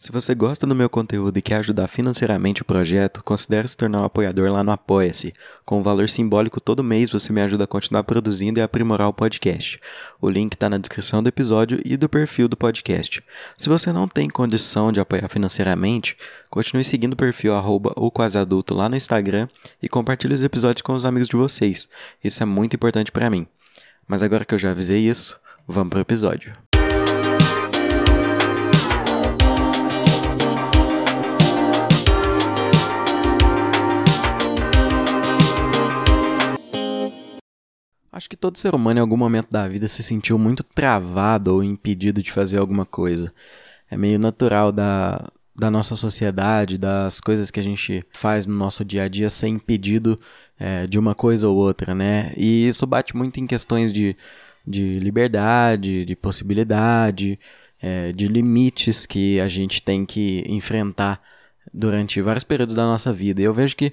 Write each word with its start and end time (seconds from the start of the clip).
Se 0.00 0.10
você 0.10 0.34
gosta 0.34 0.66
do 0.66 0.74
meu 0.74 0.88
conteúdo 0.88 1.36
e 1.36 1.42
quer 1.42 1.56
ajudar 1.56 1.86
financeiramente 1.86 2.62
o 2.62 2.64
projeto, 2.64 3.22
considere 3.22 3.68
se 3.68 3.76
tornar 3.76 4.00
um 4.00 4.04
apoiador 4.04 4.50
lá 4.50 4.64
no 4.64 4.70
Apoia-se. 4.70 5.30
Com 5.62 5.80
um 5.80 5.82
valor 5.82 6.08
simbólico 6.08 6.58
todo 6.58 6.82
mês 6.82 7.10
você 7.10 7.30
me 7.34 7.42
ajuda 7.42 7.64
a 7.64 7.66
continuar 7.66 8.02
produzindo 8.04 8.58
e 8.58 8.62
aprimorar 8.62 9.08
o 9.08 9.12
podcast. 9.12 9.78
O 10.18 10.30
link 10.30 10.54
está 10.54 10.70
na 10.70 10.78
descrição 10.78 11.22
do 11.22 11.28
episódio 11.28 11.82
e 11.84 11.98
do 11.98 12.08
perfil 12.08 12.48
do 12.48 12.56
podcast. 12.56 13.22
Se 13.58 13.68
você 13.68 13.92
não 13.92 14.08
tem 14.08 14.30
condição 14.30 14.90
de 14.90 15.00
apoiar 15.00 15.28
financeiramente, 15.28 16.16
continue 16.48 16.82
seguindo 16.82 17.12
o 17.12 17.16
perfil 17.16 17.54
arroba 17.54 17.92
o 17.94 18.10
quase 18.10 18.38
adulto 18.38 18.74
lá 18.74 18.88
no 18.88 18.96
Instagram 18.96 19.48
e 19.82 19.88
compartilhe 19.88 20.32
os 20.32 20.42
episódios 20.42 20.80
com 20.80 20.94
os 20.94 21.04
amigos 21.04 21.28
de 21.28 21.36
vocês. 21.36 21.90
Isso 22.24 22.42
é 22.42 22.46
muito 22.46 22.74
importante 22.74 23.12
para 23.12 23.28
mim. 23.28 23.46
Mas 24.08 24.22
agora 24.22 24.46
que 24.46 24.54
eu 24.54 24.58
já 24.58 24.70
avisei 24.70 25.06
isso, 25.06 25.38
vamos 25.68 25.90
pro 25.90 26.00
episódio. 26.00 26.69
Acho 38.12 38.28
que 38.28 38.36
todo 38.36 38.58
ser 38.58 38.74
humano 38.74 38.98
em 38.98 39.00
algum 39.00 39.16
momento 39.16 39.50
da 39.50 39.68
vida 39.68 39.86
se 39.86 40.02
sentiu 40.02 40.38
muito 40.38 40.64
travado 40.64 41.54
ou 41.54 41.62
impedido 41.62 42.22
de 42.22 42.32
fazer 42.32 42.58
alguma 42.58 42.84
coisa. 42.84 43.30
É 43.88 43.96
meio 43.96 44.18
natural 44.18 44.72
da, 44.72 45.30
da 45.54 45.70
nossa 45.70 45.94
sociedade, 45.94 46.76
das 46.76 47.20
coisas 47.20 47.50
que 47.50 47.60
a 47.60 47.62
gente 47.62 48.04
faz 48.12 48.46
no 48.46 48.54
nosso 48.54 48.84
dia 48.84 49.04
a 49.04 49.08
dia 49.08 49.30
ser 49.30 49.48
impedido 49.48 50.18
é, 50.58 50.86
de 50.86 50.98
uma 50.98 51.14
coisa 51.14 51.48
ou 51.48 51.56
outra, 51.56 51.94
né? 51.94 52.32
E 52.36 52.66
isso 52.66 52.86
bate 52.86 53.16
muito 53.16 53.38
em 53.38 53.46
questões 53.46 53.92
de, 53.92 54.16
de 54.66 54.98
liberdade, 54.98 56.04
de 56.04 56.16
possibilidade, 56.16 57.38
é, 57.80 58.12
de 58.12 58.26
limites 58.26 59.06
que 59.06 59.38
a 59.40 59.48
gente 59.48 59.82
tem 59.82 60.04
que 60.04 60.44
enfrentar 60.48 61.20
durante 61.72 62.20
vários 62.20 62.44
períodos 62.44 62.74
da 62.74 62.84
nossa 62.84 63.12
vida. 63.12 63.40
E 63.40 63.44
eu 63.44 63.54
vejo 63.54 63.76
que 63.76 63.92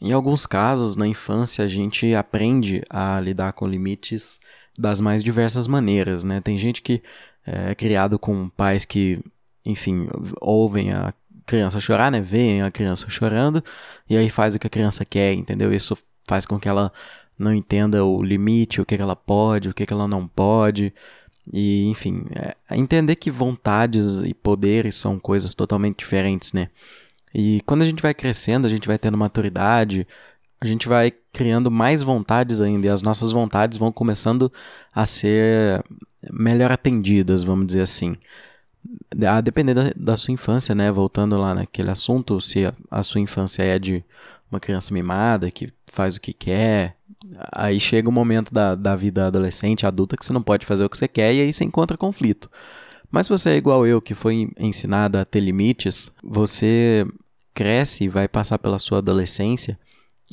em 0.00 0.12
alguns 0.12 0.46
casos, 0.46 0.96
na 0.96 1.06
infância, 1.06 1.64
a 1.64 1.68
gente 1.68 2.14
aprende 2.14 2.82
a 2.88 3.20
lidar 3.20 3.52
com 3.52 3.66
limites 3.66 4.40
das 4.78 5.00
mais 5.00 5.22
diversas 5.22 5.66
maneiras, 5.66 6.24
né? 6.24 6.40
Tem 6.40 6.56
gente 6.56 6.80
que 6.80 7.02
é 7.46 7.74
criado 7.74 8.18
com 8.18 8.48
pais 8.48 8.84
que, 8.84 9.20
enfim, 9.64 10.08
ouvem 10.40 10.92
a 10.92 11.12
criança 11.44 11.80
chorar, 11.80 12.10
né? 12.10 12.20
Veem 12.20 12.62
a 12.62 12.70
criança 12.70 13.10
chorando 13.10 13.62
e 14.08 14.16
aí 14.16 14.30
faz 14.30 14.54
o 14.54 14.58
que 14.58 14.66
a 14.66 14.70
criança 14.70 15.04
quer, 15.04 15.34
entendeu? 15.34 15.72
Isso 15.72 15.98
faz 16.26 16.46
com 16.46 16.58
que 16.58 16.68
ela 16.68 16.92
não 17.38 17.52
entenda 17.52 18.04
o 18.04 18.22
limite, 18.22 18.80
o 18.80 18.86
que, 18.86 18.94
ela 18.94 19.16
pode, 19.16 19.68
o 19.68 19.74
que, 19.74 19.90
ela 19.92 20.06
não 20.06 20.28
pode. 20.28 20.94
E, 21.52 21.88
enfim, 21.88 22.24
é 22.34 22.76
entender 22.76 23.16
que 23.16 23.30
vontades 23.30 24.20
e 24.20 24.32
poderes 24.32 24.94
são 24.94 25.18
coisas 25.18 25.54
totalmente 25.54 25.98
diferentes, 25.98 26.52
né? 26.52 26.68
E 27.34 27.60
quando 27.66 27.82
a 27.82 27.84
gente 27.84 28.02
vai 28.02 28.14
crescendo, 28.14 28.66
a 28.66 28.70
gente 28.70 28.88
vai 28.88 28.98
tendo 28.98 29.16
maturidade, 29.16 30.06
a 30.60 30.66
gente 30.66 30.88
vai 30.88 31.12
criando 31.32 31.70
mais 31.70 32.02
vontades 32.02 32.60
ainda, 32.60 32.86
e 32.86 32.90
as 32.90 33.02
nossas 33.02 33.32
vontades 33.32 33.78
vão 33.78 33.92
começando 33.92 34.52
a 34.92 35.06
ser 35.06 35.82
melhor 36.30 36.70
atendidas, 36.70 37.42
vamos 37.42 37.66
dizer 37.66 37.82
assim. 37.82 38.16
A 39.26 39.40
depender 39.40 39.74
da, 39.74 39.92
da 39.96 40.16
sua 40.16 40.32
infância, 40.32 40.74
né? 40.74 40.90
Voltando 40.90 41.38
lá 41.38 41.54
naquele 41.54 41.90
assunto, 41.90 42.40
se 42.40 42.66
a, 42.66 42.74
a 42.90 43.02
sua 43.02 43.20
infância 43.20 43.62
é 43.62 43.78
de 43.78 44.04
uma 44.50 44.58
criança 44.58 44.92
mimada 44.92 45.50
que 45.50 45.72
faz 45.86 46.16
o 46.16 46.20
que 46.20 46.32
quer, 46.32 46.96
aí 47.52 47.78
chega 47.78 48.08
o 48.08 48.12
momento 48.12 48.52
da, 48.52 48.74
da 48.74 48.96
vida 48.96 49.26
adolescente, 49.26 49.86
adulta, 49.86 50.16
que 50.16 50.24
você 50.24 50.32
não 50.32 50.42
pode 50.42 50.66
fazer 50.66 50.84
o 50.84 50.90
que 50.90 50.96
você 50.96 51.08
quer 51.08 51.34
e 51.34 51.40
aí 51.40 51.52
você 51.52 51.64
encontra 51.64 51.96
conflito. 51.96 52.50
Mas 53.10 53.26
se 53.26 53.32
você 53.32 53.50
é 53.50 53.56
igual 53.56 53.86
eu, 53.86 54.00
que 54.00 54.14
foi 54.14 54.50
ensinado 54.58 55.18
a 55.18 55.24
ter 55.24 55.40
limites, 55.40 56.12
você 56.22 57.06
cresce 57.52 58.04
e 58.04 58.08
vai 58.08 58.28
passar 58.28 58.58
pela 58.58 58.78
sua 58.78 58.98
adolescência 58.98 59.78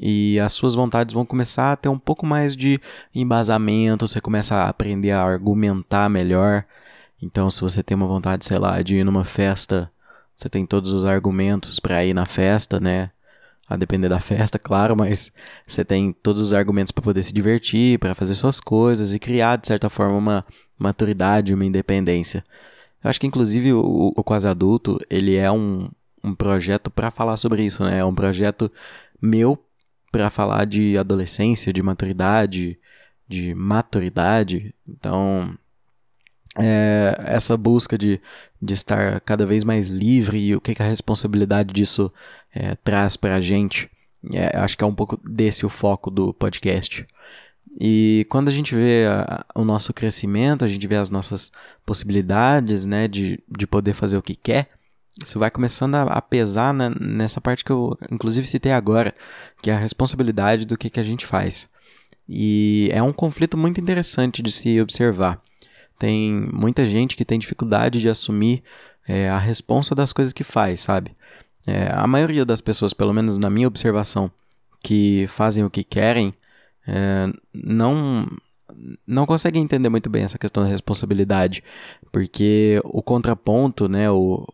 e 0.02 0.40
as 0.40 0.54
suas 0.54 0.76
vontades 0.76 1.14
vão 1.14 1.26
começar 1.26 1.72
a 1.72 1.76
ter 1.76 1.90
um 1.90 1.98
pouco 1.98 2.26
mais 2.26 2.56
de 2.56 2.80
embasamento, 3.14 4.08
você 4.08 4.22
começa 4.22 4.56
a 4.56 4.70
aprender 4.70 5.12
a 5.12 5.24
argumentar 5.24 6.08
melhor. 6.10 6.66
Então, 7.22 7.50
se 7.50 7.62
você 7.62 7.82
tem 7.82 7.98
uma 7.98 8.06
vontade, 8.06 8.46
sei 8.46 8.60
lá, 8.60 8.82
de 8.82 8.98
ir 8.98 9.04
numa 9.04 9.24
festa, 9.26 9.92
você 10.36 10.48
tem 10.48 10.66
todos 10.68 10.94
os 10.94 11.04
argumentos 11.04 11.80
para 11.80 12.06
ir 12.06 12.14
na 12.14 12.26
festa, 12.28 12.80
né? 12.80 13.10
A 13.68 13.76
depender 13.76 14.08
da 14.08 14.20
festa, 14.20 14.60
claro, 14.60 14.96
mas 14.96 15.32
você 15.68 15.84
tem 15.84 16.14
todos 16.14 16.42
os 16.42 16.54
argumentos 16.54 16.92
para 16.92 17.04
poder 17.04 17.24
se 17.24 17.34
divertir, 17.34 17.98
para 17.98 18.14
fazer 18.14 18.36
suas 18.36 18.60
coisas 18.60 19.14
e 19.14 19.20
criar, 19.20 19.58
de 19.58 19.68
certa 19.68 19.90
forma, 19.90 20.16
uma 20.16 20.46
maturidade, 20.78 21.54
uma 21.54 21.66
independência. 21.66 22.44
Eu 23.04 23.10
acho 23.10 23.20
que, 23.20 23.28
inclusive, 23.28 23.74
o, 23.74 24.14
o 24.16 24.24
Quase 24.24 24.48
Adulto, 24.48 25.00
ele 25.10 25.36
é 25.36 25.52
um, 25.52 25.90
um 26.24 26.36
projeto 26.36 26.90
para 26.90 27.12
falar 27.12 27.38
sobre 27.38 27.64
isso, 27.64 27.84
né? 27.84 28.00
É 28.00 28.06
um 28.06 28.16
projeto 28.16 28.72
meu 29.22 29.58
para 30.12 30.30
falar 30.30 30.66
de 30.66 30.98
adolescência, 30.98 31.74
de 31.74 31.82
maturidade, 31.84 32.78
de 33.28 33.54
maturidade. 33.54 34.74
Então, 34.88 35.58
é, 36.58 37.16
essa 37.26 37.56
busca 37.56 37.98
de, 37.98 38.20
de 38.62 38.74
estar 38.74 39.20
cada 39.22 39.46
vez 39.46 39.64
mais 39.64 39.90
livre 39.90 40.40
e 40.40 40.56
o 40.56 40.62
que, 40.62 40.74
que 40.74 40.82
a 40.82 40.88
responsabilidade 40.88 41.74
disso 41.74 42.12
é, 42.54 42.76
traz 42.76 43.16
para 43.16 43.36
a 43.36 43.42
gente. 43.42 43.90
É, 44.34 44.58
acho 44.58 44.78
que 44.78 44.84
é 44.84 44.88
um 44.88 44.96
pouco 44.96 45.20
desse 45.24 45.66
o 45.66 45.70
foco 45.70 46.10
do 46.10 46.34
podcast. 46.34 47.06
E 47.80 48.26
quando 48.30 48.48
a 48.48 48.52
gente 48.52 48.74
vê 48.74 49.06
a, 49.06 49.46
o 49.54 49.64
nosso 49.64 49.94
crescimento, 49.94 50.66
a 50.66 50.68
gente 50.68 50.88
vê 50.88 50.96
as 50.96 51.10
nossas 51.10 51.52
possibilidades 51.86 52.86
né, 52.86 53.08
de, 53.08 53.40
de 53.48 53.68
poder 53.68 53.94
fazer 53.94 54.18
o 54.18 54.22
que 54.22 54.36
quer, 54.36 54.70
isso 55.22 55.40
vai 55.40 55.50
começando 55.52 55.96
a, 55.96 56.04
a 56.04 56.22
pesar 56.22 56.74
né, 56.74 56.92
nessa 57.00 57.40
parte 57.40 57.64
que 57.64 57.72
eu, 57.72 57.98
inclusive, 58.12 58.48
citei 58.48 58.72
agora, 58.72 59.14
que 59.62 59.70
é 59.70 59.74
a 59.74 59.80
responsabilidade 59.80 60.66
do 60.66 60.78
que, 60.78 60.90
que 60.90 61.00
a 61.00 61.04
gente 61.04 61.26
faz. 61.26 61.68
E 62.28 62.90
é 62.92 63.02
um 63.02 63.14
conflito 63.14 63.58
muito 63.58 63.80
interessante 63.80 64.42
de 64.42 64.52
se 64.52 64.82
observar. 64.82 65.42
Tem 65.98 66.48
muita 66.54 66.88
gente 66.88 67.16
que 67.16 67.26
tem 67.26 67.40
dificuldade 67.40 68.00
de 68.00 68.10
assumir 68.10 68.64
é, 69.08 69.30
a 69.30 69.38
responsa 69.38 69.96
das 69.96 70.12
coisas 70.14 70.34
que 70.34 70.44
faz, 70.44 70.82
sabe? 70.82 71.16
É, 71.66 71.90
a 71.92 72.06
maioria 72.06 72.46
das 72.46 72.62
pessoas, 72.62 72.94
pelo 72.94 73.14
menos 73.14 73.38
na 73.38 73.50
minha 73.50 73.68
observação, 73.68 74.32
que 74.84 75.26
fazem 75.28 75.64
o 75.64 75.70
que 75.70 75.84
querem, 75.84 76.34
é, 76.88 77.28
não 77.54 78.28
não 79.06 79.26
conseguem 79.26 79.64
entender 79.64 79.90
muito 79.90 80.10
bem 80.10 80.24
essa 80.24 80.38
questão 80.38 80.64
da 80.64 80.70
responsabilidade, 80.70 81.64
porque 82.12 82.82
o 82.84 83.02
contraponto, 83.02 83.88
né, 83.88 84.12
o, 84.12 84.46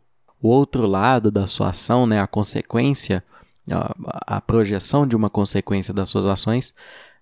o 0.41 0.47
outro 0.49 0.85
lado 0.85 1.31
da 1.31 1.47
sua 1.47 1.71
ação, 1.71 2.05
né, 2.05 2.21
a 2.21 2.27
consequência, 2.27 3.23
a, 3.69 4.38
a 4.38 4.41
projeção 4.41 5.07
de 5.07 5.16
uma 5.16 5.29
consequência 5.29 5.94
das 5.94 6.09
suas 6.09 6.25
ações, 6.25 6.73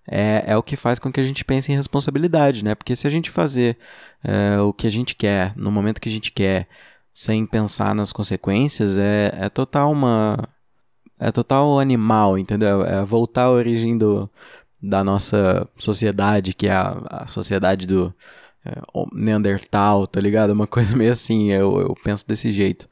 é, 0.06 0.44
é 0.46 0.56
o 0.56 0.62
que 0.62 0.76
faz 0.76 0.98
com 0.98 1.12
que 1.12 1.20
a 1.20 1.22
gente 1.22 1.44
pense 1.44 1.70
em 1.72 1.76
responsabilidade, 1.76 2.64
né? 2.64 2.74
Porque 2.74 2.96
se 2.96 3.06
a 3.06 3.10
gente 3.10 3.30
fazer 3.30 3.78
é, 4.24 4.60
o 4.60 4.72
que 4.72 4.86
a 4.86 4.90
gente 4.90 5.14
quer, 5.14 5.56
no 5.56 5.70
momento 5.70 6.00
que 6.00 6.08
a 6.08 6.12
gente 6.12 6.32
quer, 6.32 6.68
sem 7.14 7.46
pensar 7.46 7.94
nas 7.94 8.12
consequências, 8.12 8.98
é, 8.98 9.32
é 9.36 9.48
total 9.48 9.92
uma. 9.92 10.48
É 11.20 11.30
total 11.30 11.78
animal, 11.78 12.36
entendeu? 12.36 12.84
É 12.84 13.04
voltar 13.04 13.44
à 13.44 13.50
origem 13.50 13.96
do, 13.96 14.28
da 14.82 15.04
nossa 15.04 15.68
sociedade, 15.78 16.52
que 16.52 16.66
é 16.66 16.72
a, 16.72 16.90
a 17.08 17.26
sociedade 17.26 17.86
do 17.86 18.12
é, 18.64 18.80
Neandertal, 19.12 20.06
tá 20.06 20.20
ligado? 20.20 20.50
Uma 20.50 20.66
coisa 20.66 20.96
meio 20.96 21.12
assim, 21.12 21.50
eu, 21.52 21.80
eu 21.80 21.94
penso 22.02 22.26
desse 22.26 22.50
jeito. 22.50 22.88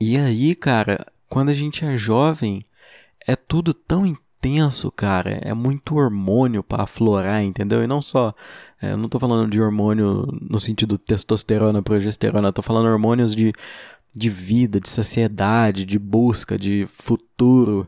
E 0.00 0.16
aí, 0.16 0.54
cara, 0.54 1.06
quando 1.28 1.50
a 1.50 1.54
gente 1.54 1.84
é 1.84 1.96
jovem, 1.96 2.64
é 3.26 3.36
tudo 3.36 3.74
tão 3.74 4.06
intenso, 4.06 4.90
cara. 4.90 5.38
É 5.42 5.52
muito 5.52 5.96
hormônio 5.96 6.62
para 6.62 6.84
aflorar, 6.84 7.42
entendeu? 7.42 7.82
E 7.82 7.86
não 7.86 8.00
só. 8.00 8.34
É, 8.80 8.92
eu 8.92 8.96
não 8.96 9.08
tô 9.08 9.20
falando 9.20 9.50
de 9.50 9.60
hormônio 9.60 10.26
no 10.40 10.58
sentido 10.58 10.96
testosterona, 10.96 11.82
progesterona. 11.82 12.48
Eu 12.48 12.52
tô 12.52 12.62
falando 12.62 12.86
hormônios 12.86 13.34
de, 13.36 13.52
de 14.14 14.30
vida, 14.30 14.80
de 14.80 14.88
saciedade, 14.88 15.84
de 15.84 15.98
busca, 15.98 16.58
de 16.58 16.88
futuro. 16.92 17.86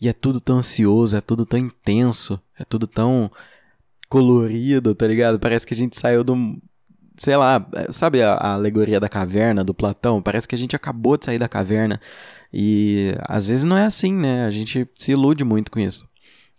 E 0.00 0.08
é 0.08 0.12
tudo 0.12 0.40
tão 0.40 0.58
ansioso, 0.58 1.16
é 1.16 1.20
tudo 1.20 1.46
tão 1.46 1.58
intenso, 1.58 2.40
é 2.58 2.64
tudo 2.64 2.86
tão 2.86 3.30
colorido, 4.08 4.94
tá 4.94 5.06
ligado? 5.06 5.38
Parece 5.38 5.66
que 5.66 5.74
a 5.74 5.76
gente 5.76 5.98
saiu 5.98 6.22
do. 6.22 6.60
Sei 7.16 7.34
lá, 7.36 7.66
sabe 7.90 8.22
a, 8.22 8.34
a 8.34 8.52
alegoria 8.54 9.00
da 9.00 9.08
caverna 9.08 9.64
do 9.64 9.72
Platão? 9.72 10.20
Parece 10.20 10.46
que 10.46 10.54
a 10.54 10.58
gente 10.58 10.76
acabou 10.76 11.16
de 11.16 11.24
sair 11.24 11.38
da 11.38 11.48
caverna. 11.48 12.00
E 12.52 13.14
às 13.26 13.46
vezes 13.46 13.64
não 13.64 13.76
é 13.76 13.86
assim, 13.86 14.12
né? 14.12 14.44
A 14.44 14.50
gente 14.50 14.86
se 14.94 15.12
ilude 15.12 15.44
muito 15.44 15.70
com 15.70 15.80
isso. 15.80 16.06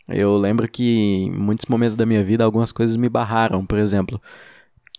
Eu 0.08 0.38
lembro 0.38 0.68
que 0.68 1.26
em 1.26 1.32
muitos 1.32 1.66
momentos 1.68 1.96
da 1.96 2.06
minha 2.06 2.24
vida 2.24 2.44
algumas 2.44 2.72
coisas 2.72 2.96
me 2.96 3.10
barraram, 3.10 3.66
por 3.66 3.78
exemplo. 3.78 4.22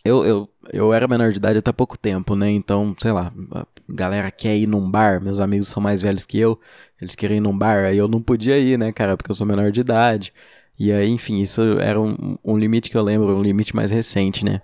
Eu, 0.05 0.25
eu, 0.25 0.49
eu 0.73 0.93
era 0.93 1.09
menor 1.09 1.31
de 1.31 1.39
idade 1.39 1.59
até 1.59 1.73
pouco 1.73 1.99
tempo, 1.99 2.35
né? 2.37 2.51
Então, 2.51 2.95
sei 3.01 3.13
lá, 3.13 3.33
a 3.53 3.67
galera 3.89 4.31
quer 4.31 4.57
ir 4.57 4.67
num 4.67 4.89
bar, 4.91 5.21
meus 5.21 5.41
amigos 5.41 5.69
são 5.69 5.83
mais 5.83 6.01
velhos 6.01 6.25
que 6.25 6.39
eu, 6.39 6.59
eles 7.01 7.15
querem 7.15 7.39
ir 7.39 7.41
num 7.41 7.57
bar, 7.57 7.85
aí 7.85 7.99
eu 7.99 8.09
não 8.09 8.23
podia 8.23 8.59
ir, 8.59 8.79
né, 8.79 8.93
cara, 8.93 9.17
porque 9.17 9.31
eu 9.31 9.35
sou 9.35 9.47
menor 9.47 9.71
de 9.73 9.81
idade. 9.81 10.33
E 10.79 10.93
aí, 10.93 11.09
enfim, 11.11 11.41
isso 11.41 11.61
era 11.81 12.01
um, 12.01 12.39
um 12.45 12.57
limite 12.57 12.91
que 12.91 12.97
eu 12.97 13.03
lembro, 13.03 13.37
um 13.37 13.43
limite 13.43 13.75
mais 13.75 13.91
recente, 13.91 14.45
né? 14.45 14.63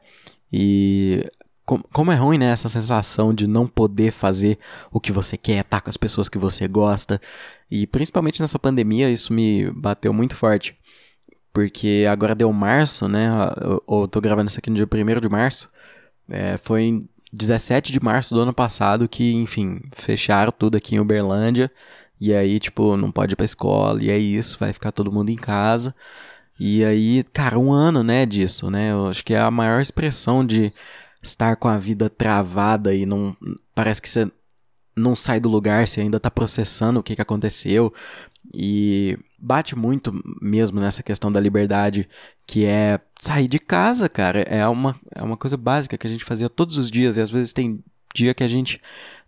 E 0.53 1.29
como 1.65 2.13
é 2.13 2.15
ruim, 2.15 2.39
né? 2.39 2.53
Essa 2.53 2.69
sensação 2.69 3.33
de 3.35 3.47
não 3.47 3.67
poder 3.67 4.13
fazer 4.13 4.59
o 4.93 5.01
que 5.01 5.11
você 5.11 5.37
quer, 5.37 5.61
estar 5.61 5.79
tá 5.79 5.81
com 5.81 5.91
as 5.91 5.97
pessoas 5.97 6.29
que 6.29 6.39
você 6.39 6.69
gosta. 6.69 7.21
E 7.71 7.87
principalmente 7.87 8.41
nessa 8.41 8.59
pandemia, 8.59 9.11
isso 9.11 9.33
me 9.33 9.71
bateu 9.73 10.13
muito 10.13 10.37
forte. 10.37 10.77
Porque 11.55 12.05
agora 12.11 12.35
deu 12.35 12.53
março, 12.53 13.07
né? 13.09 13.29
Eu, 13.61 13.83
eu 13.89 14.09
tô 14.09 14.21
gravando 14.21 14.51
isso 14.51 14.59
aqui 14.59 14.69
no 14.69 14.77
dia 14.77 14.89
1 14.93 15.21
de 15.21 15.29
março. 15.29 15.71
É, 16.29 16.59
foi 16.59 16.83
em 16.83 17.09
17 17.33 17.93
de 17.93 18.03
março 18.03 18.35
do 18.35 18.41
ano 18.41 18.53
passado 18.53 19.09
que, 19.09 19.33
enfim, 19.35 19.81
fecharam 19.93 20.51
tudo 20.51 20.77
aqui 20.77 20.97
em 20.97 20.99
Uberlândia. 20.99 21.71
E 22.21 22.35
aí, 22.35 22.59
tipo, 22.59 22.97
não 22.97 23.13
pode 23.13 23.35
ir 23.35 23.37
pra 23.37 23.45
escola. 23.45 24.03
E 24.03 24.11
é 24.11 24.19
isso, 24.19 24.59
vai 24.59 24.73
ficar 24.73 24.91
todo 24.91 25.13
mundo 25.13 25.31
em 25.31 25.37
casa. 25.37 25.95
E 26.59 26.85
aí, 26.85 27.23
cara, 27.33 27.57
um 27.57 27.73
ano, 27.73 28.03
né, 28.03 28.27
disso, 28.27 28.69
né? 28.69 28.91
Eu 28.91 29.07
acho 29.07 29.25
que 29.25 29.35
é 29.35 29.39
a 29.39 29.51
maior 29.51 29.81
expressão 29.81 30.45
de 30.45 30.73
estar 31.23 31.55
com 31.57 31.69
a 31.69 31.79
vida 31.79 32.11
travada 32.11 32.93
e 32.93 33.07
não. 33.07 33.37
Parece 33.75 34.03
que 34.03 34.09
você 34.09 34.29
não 34.97 35.15
sai 35.15 35.39
do 35.39 35.49
lugar, 35.49 35.87
você 35.87 36.01
ainda 36.01 36.19
tá 36.19 36.31
processando 36.31 36.99
o 36.99 37.03
que, 37.03 37.15
que 37.15 37.23
aconteceu. 37.23 37.95
E 38.53 39.17
bate 39.45 39.77
muito 39.77 40.13
mesmo 40.41 40.81
nessa 40.81 41.03
questão 41.03 41.31
da 41.31 41.39
liberdade, 41.39 42.09
que 42.47 42.65
é 42.65 42.99
sair 43.21 43.47
de 43.47 43.59
casa, 43.59 44.09
cara. 44.09 44.41
É 44.41 44.67
uma, 44.67 44.97
é 45.15 45.23
uma 45.23 45.37
coisa 45.37 45.57
básica 45.57 45.99
que 45.99 46.07
a 46.07 46.11
gente 46.11 46.25
fazia 46.25 46.49
todos 46.49 46.79
os 46.79 46.91
dias, 46.91 47.17
e 47.17 47.21
às 47.21 47.31
vezes 47.31 47.53
tem 47.53 47.85
dia 48.15 48.33
que 48.33 48.45
a 48.45 48.49
gente 48.49 48.81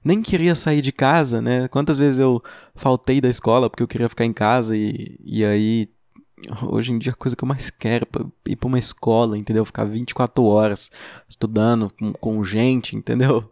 nem 0.02 0.22
queria 0.22 0.54
sair 0.54 0.80
de 0.80 0.92
casa, 0.92 1.42
né? 1.42 1.68
Quantas 1.68 1.98
vezes 1.98 2.18
eu 2.18 2.42
faltei 2.74 3.20
da 3.20 3.28
escola 3.28 3.68
porque 3.68 3.82
eu 3.82 3.88
queria 3.88 4.08
ficar 4.08 4.24
em 4.24 4.32
casa 4.32 4.76
e, 4.76 5.18
e 5.22 5.44
aí 5.44 5.88
hoje 6.62 6.92
em 6.92 6.98
dia 6.98 7.12
a 7.12 7.16
coisa 7.16 7.36
que 7.36 7.42
eu 7.42 7.48
mais 7.48 7.70
quero 7.70 8.06
é 8.46 8.52
ir 8.52 8.56
para 8.56 8.68
uma 8.68 8.78
escola, 8.78 9.36
entendeu? 9.36 9.64
Ficar 9.64 9.84
24 9.84 10.44
horas 10.44 10.90
estudando 11.28 11.92
com, 11.98 12.12
com 12.12 12.44
gente, 12.44 12.94
entendeu? 12.96 13.50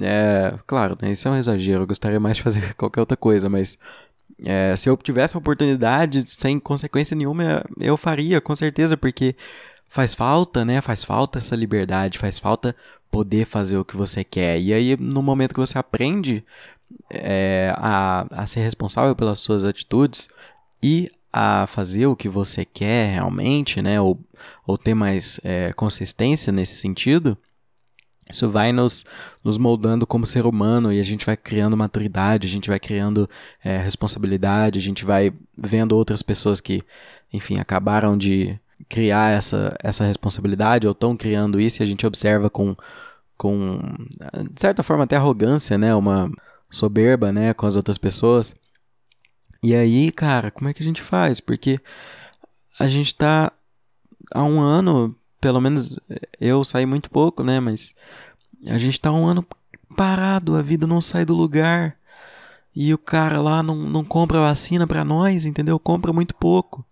É, 0.00 0.58
claro, 0.66 0.98
né, 1.00 1.12
isso 1.12 1.28
é 1.28 1.30
um 1.30 1.36
exagero, 1.36 1.84
eu 1.84 1.86
gostaria 1.86 2.18
mais 2.18 2.36
de 2.36 2.42
fazer 2.42 2.74
qualquer 2.74 3.00
outra 3.00 3.16
coisa, 3.16 3.48
mas 3.48 3.78
é, 4.42 4.74
se 4.76 4.88
eu 4.88 4.96
tivesse 4.96 5.36
a 5.36 5.38
oportunidade 5.38 6.28
sem 6.28 6.58
consequência 6.58 7.14
nenhuma, 7.14 7.64
eu 7.78 7.96
faria, 7.96 8.40
com 8.40 8.54
certeza, 8.54 8.96
porque 8.96 9.36
faz 9.88 10.14
falta, 10.14 10.64
né? 10.64 10.80
Faz 10.80 11.04
falta 11.04 11.38
essa 11.38 11.54
liberdade, 11.54 12.18
faz 12.18 12.38
falta 12.38 12.74
poder 13.10 13.46
fazer 13.46 13.76
o 13.76 13.84
que 13.84 13.96
você 13.96 14.24
quer. 14.24 14.60
E 14.60 14.72
aí, 14.72 14.96
no 14.96 15.22
momento 15.22 15.54
que 15.54 15.60
você 15.60 15.78
aprende 15.78 16.44
é, 17.10 17.72
a, 17.76 18.26
a 18.30 18.46
ser 18.46 18.60
responsável 18.60 19.14
pelas 19.14 19.38
suas 19.40 19.64
atitudes 19.64 20.28
e 20.82 21.10
a 21.32 21.66
fazer 21.66 22.06
o 22.06 22.16
que 22.16 22.28
você 22.28 22.64
quer 22.64 23.12
realmente, 23.14 23.80
né? 23.80 24.00
Ou, 24.00 24.18
ou 24.66 24.76
ter 24.76 24.94
mais 24.94 25.40
é, 25.44 25.72
consistência 25.72 26.52
nesse 26.52 26.76
sentido, 26.76 27.38
isso 28.28 28.48
vai 28.50 28.72
nos, 28.72 29.04
nos 29.42 29.58
moldando 29.58 30.06
como 30.06 30.26
ser 30.26 30.46
humano 30.46 30.92
e 30.92 31.00
a 31.00 31.04
gente 31.04 31.26
vai 31.26 31.36
criando 31.36 31.76
maturidade, 31.76 32.46
a 32.46 32.50
gente 32.50 32.68
vai 32.68 32.80
criando 32.80 33.28
é, 33.62 33.76
responsabilidade, 33.78 34.78
a 34.78 34.82
gente 34.82 35.04
vai 35.04 35.32
vendo 35.56 35.96
outras 35.96 36.22
pessoas 36.22 36.60
que, 36.60 36.82
enfim, 37.32 37.58
acabaram 37.58 38.16
de 38.16 38.58
criar 38.88 39.30
essa, 39.30 39.76
essa 39.82 40.04
responsabilidade 40.04 40.86
ou 40.86 40.92
estão 40.92 41.16
criando 41.16 41.60
isso 41.60 41.80
e 41.80 41.84
a 41.84 41.86
gente 41.86 42.06
observa 42.06 42.48
com, 42.48 42.74
com, 43.36 43.78
de 44.50 44.60
certa 44.60 44.82
forma, 44.82 45.04
até 45.04 45.16
arrogância, 45.16 45.76
né? 45.78 45.94
Uma 45.94 46.30
soberba, 46.70 47.32
né? 47.32 47.54
Com 47.54 47.66
as 47.66 47.76
outras 47.76 47.98
pessoas. 47.98 48.54
E 49.62 49.74
aí, 49.74 50.10
cara, 50.10 50.50
como 50.50 50.68
é 50.68 50.74
que 50.74 50.82
a 50.82 50.86
gente 50.86 51.02
faz? 51.02 51.40
Porque 51.40 51.80
a 52.78 52.88
gente 52.88 53.14
tá 53.14 53.52
há 54.32 54.42
um 54.42 54.60
ano, 54.60 55.14
pelo 55.44 55.60
menos 55.60 56.00
eu 56.40 56.64
saí 56.64 56.86
muito 56.86 57.10
pouco, 57.10 57.42
né? 57.42 57.60
Mas 57.60 57.94
a 58.66 58.78
gente 58.78 58.98
tá 58.98 59.12
um 59.12 59.26
ano 59.26 59.46
parado, 59.94 60.56
a 60.56 60.62
vida 60.62 60.86
não 60.86 61.02
sai 61.02 61.26
do 61.26 61.34
lugar. 61.34 61.98
E 62.74 62.94
o 62.94 62.98
cara 62.98 63.42
lá 63.42 63.62
não, 63.62 63.76
não 63.76 64.02
compra 64.02 64.40
vacina 64.40 64.86
para 64.86 65.04
nós, 65.04 65.44
entendeu? 65.44 65.78
Compra 65.78 66.14
muito 66.14 66.34
pouco. 66.34 66.80
O 66.80 66.84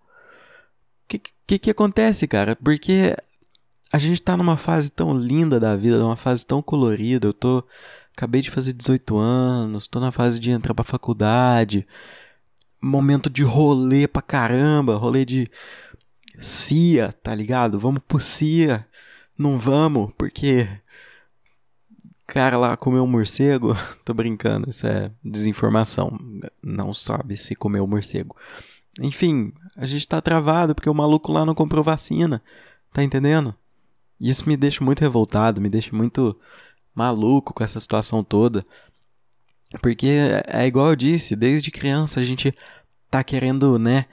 que, 1.08 1.22
que 1.46 1.58
que 1.58 1.70
acontece, 1.70 2.28
cara? 2.28 2.54
Porque 2.54 3.16
a 3.90 3.98
gente 3.98 4.20
tá 4.20 4.36
numa 4.36 4.58
fase 4.58 4.90
tão 4.90 5.16
linda 5.16 5.58
da 5.58 5.74
vida, 5.74 5.98
numa 5.98 6.14
fase 6.14 6.44
tão 6.44 6.60
colorida. 6.60 7.28
Eu 7.28 7.32
tô. 7.32 7.64
Acabei 8.14 8.42
de 8.42 8.50
fazer 8.50 8.74
18 8.74 9.16
anos, 9.16 9.88
tô 9.88 9.98
na 9.98 10.12
fase 10.12 10.38
de 10.38 10.50
entrar 10.50 10.74
pra 10.74 10.84
faculdade 10.84 11.86
momento 12.82 13.30
de 13.30 13.44
rolê 13.44 14.08
pra 14.08 14.20
caramba, 14.20 14.96
rolê 14.96 15.24
de 15.24 15.48
CIA, 16.40 17.12
tá 17.12 17.34
ligado? 17.34 17.78
Vamos 17.78 18.02
pro 18.06 18.20
CIA. 18.20 18.86
Não 19.38 19.58
vamos, 19.58 20.12
porque 20.16 20.68
cara 22.32 22.56
lá 22.56 22.76
comeu 22.78 23.04
um 23.04 23.06
morcego. 23.06 23.76
Tô 24.04 24.14
brincando, 24.14 24.70
isso 24.70 24.86
é 24.86 25.10
desinformação. 25.22 26.18
Não 26.62 26.94
sabe 26.94 27.36
se 27.36 27.54
comeu 27.54 27.84
um 27.84 27.86
morcego. 27.86 28.34
Enfim, 29.00 29.52
a 29.76 29.84
gente 29.84 30.08
tá 30.08 30.20
travado 30.20 30.74
porque 30.74 30.88
o 30.88 30.94
maluco 30.94 31.30
lá 31.30 31.44
não 31.44 31.54
comprou 31.54 31.84
vacina. 31.84 32.42
Tá 32.90 33.02
entendendo? 33.02 33.54
Isso 34.18 34.48
me 34.48 34.56
deixa 34.56 34.82
muito 34.82 35.00
revoltado, 35.00 35.60
me 35.60 35.68
deixa 35.68 35.94
muito 35.94 36.38
maluco 36.94 37.52
com 37.52 37.62
essa 37.62 37.78
situação 37.78 38.24
toda. 38.24 38.64
Porque 39.82 40.08
é 40.46 40.66
igual 40.66 40.90
eu 40.90 40.96
disse, 40.96 41.36
desde 41.36 41.70
criança 41.70 42.20
a 42.20 42.22
gente 42.22 42.54
tá 43.10 43.22
querendo, 43.22 43.78
né? 43.78 44.06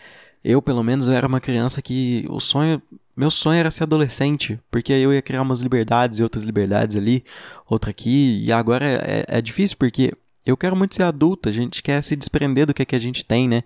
Eu, 0.43 0.61
pelo 0.61 0.83
menos, 0.83 1.07
eu 1.07 1.13
era 1.13 1.27
uma 1.27 1.41
criança 1.41 1.81
que 1.81 2.25
o 2.29 2.39
sonho. 2.39 2.81
Meu 3.15 3.29
sonho 3.29 3.59
era 3.59 3.69
ser 3.69 3.83
adolescente, 3.83 4.59
porque 4.71 4.93
eu 4.93 5.13
ia 5.13 5.21
criar 5.21 5.41
umas 5.41 5.59
liberdades 5.59 6.19
e 6.19 6.23
outras 6.23 6.45
liberdades 6.45 6.95
ali, 6.95 7.25
outra 7.67 7.91
aqui, 7.91 8.41
e 8.45 8.51
agora 8.51 8.85
é, 8.85 9.25
é 9.27 9.41
difícil 9.41 9.75
porque 9.77 10.13
eu 10.45 10.55
quero 10.55 10.75
muito 10.75 10.95
ser 10.95 11.03
adulto, 11.03 11.49
a 11.49 11.51
gente 11.51 11.83
quer 11.83 12.01
se 12.01 12.15
desprender 12.15 12.65
do 12.65 12.73
que, 12.73 12.81
é 12.81 12.85
que 12.85 12.95
a 12.95 12.99
gente 12.99 13.25
tem, 13.25 13.47
né? 13.47 13.63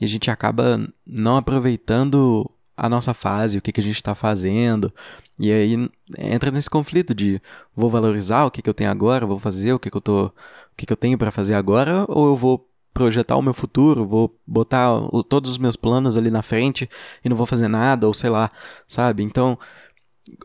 E 0.00 0.04
a 0.04 0.08
gente 0.08 0.30
acaba 0.30 0.86
não 1.06 1.36
aproveitando 1.36 2.50
a 2.76 2.88
nossa 2.88 3.14
fase, 3.14 3.56
o 3.56 3.62
que, 3.62 3.72
que 3.72 3.80
a 3.80 3.82
gente 3.82 3.96
está 3.96 4.14
fazendo. 4.14 4.92
E 5.38 5.50
aí 5.50 5.90
entra 6.18 6.50
nesse 6.50 6.68
conflito 6.68 7.14
de 7.14 7.40
vou 7.74 7.88
valorizar 7.88 8.44
o 8.44 8.50
que, 8.50 8.60
que 8.60 8.68
eu 8.68 8.74
tenho 8.74 8.90
agora, 8.90 9.26
vou 9.26 9.38
fazer 9.38 9.72
o 9.72 9.78
que, 9.78 9.90
que 9.90 9.96
eu 9.96 10.00
tô 10.00 10.26
o 10.26 10.32
que, 10.76 10.84
que 10.84 10.92
eu 10.92 10.96
tenho 10.96 11.16
para 11.16 11.30
fazer 11.30 11.54
agora, 11.54 12.04
ou 12.06 12.26
eu 12.26 12.36
vou 12.36 12.65
projetar 12.96 13.36
o 13.36 13.42
meu 13.42 13.52
futuro, 13.52 14.06
vou 14.06 14.40
botar 14.46 14.90
o, 15.14 15.22
todos 15.22 15.50
os 15.50 15.58
meus 15.58 15.76
planos 15.76 16.16
ali 16.16 16.30
na 16.30 16.40
frente 16.40 16.88
e 17.22 17.28
não 17.28 17.36
vou 17.36 17.44
fazer 17.44 17.68
nada, 17.68 18.06
ou 18.06 18.14
sei 18.14 18.30
lá, 18.30 18.48
sabe? 18.88 19.22
Então, 19.22 19.58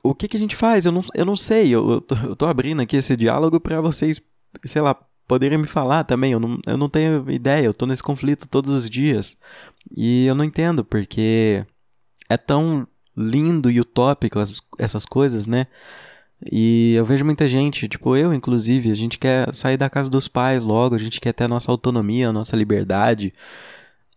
o 0.04 0.14
que, 0.14 0.28
que 0.28 0.36
a 0.36 0.40
gente 0.40 0.54
faz? 0.54 0.86
Eu 0.86 0.92
não, 0.92 1.02
eu 1.14 1.24
não 1.24 1.38
sei, 1.38 1.70
eu, 1.70 1.90
eu, 1.90 2.02
tô, 2.02 2.16
eu 2.16 2.36
tô 2.36 2.46
abrindo 2.46 2.82
aqui 2.82 2.98
esse 2.98 3.16
diálogo 3.16 3.58
para 3.58 3.80
vocês, 3.80 4.22
sei 4.66 4.82
lá, 4.82 4.94
poderem 5.26 5.58
me 5.58 5.66
falar 5.66 6.04
também. 6.04 6.34
Eu 6.34 6.42
não, 6.42 6.60
eu 6.68 6.78
não 6.78 6.90
tenho 6.90 7.32
ideia, 7.32 7.68
eu 7.68 7.74
tô 7.74 7.86
nesse 7.86 8.04
conflito 8.04 8.50
todos 8.50 8.70
os 8.76 8.90
dias 8.90 9.38
e 9.96 10.26
eu 10.26 10.36
não 10.36 10.44
entendo 10.44 10.84
porque 10.84 11.66
é 12.28 12.36
tão 12.36 12.86
lindo 13.16 13.72
e 13.72 13.80
utópico 13.80 14.40
essas, 14.40 14.62
essas 14.78 15.06
coisas, 15.06 15.48
né? 15.48 15.68
E 16.50 16.94
eu 16.96 17.06
vejo 17.06 17.24
muita 17.26 17.48
gente, 17.48 17.88
tipo 17.88 18.16
eu 18.16 18.34
inclusive, 18.34 18.92
a 18.92 18.96
gente 18.96 19.20
quer 19.20 19.54
sair 19.54 19.78
da 19.78 19.90
casa 19.90 20.10
dos 20.10 20.28
pais 20.28 20.64
logo, 20.64 20.96
a 20.96 20.98
gente 20.98 21.22
quer 21.22 21.34
ter 21.34 21.44
a 21.44 21.48
nossa 21.48 21.72
autonomia, 21.72 22.30
a 22.30 22.34
nossa 22.34 22.56
liberdade. 22.56 23.34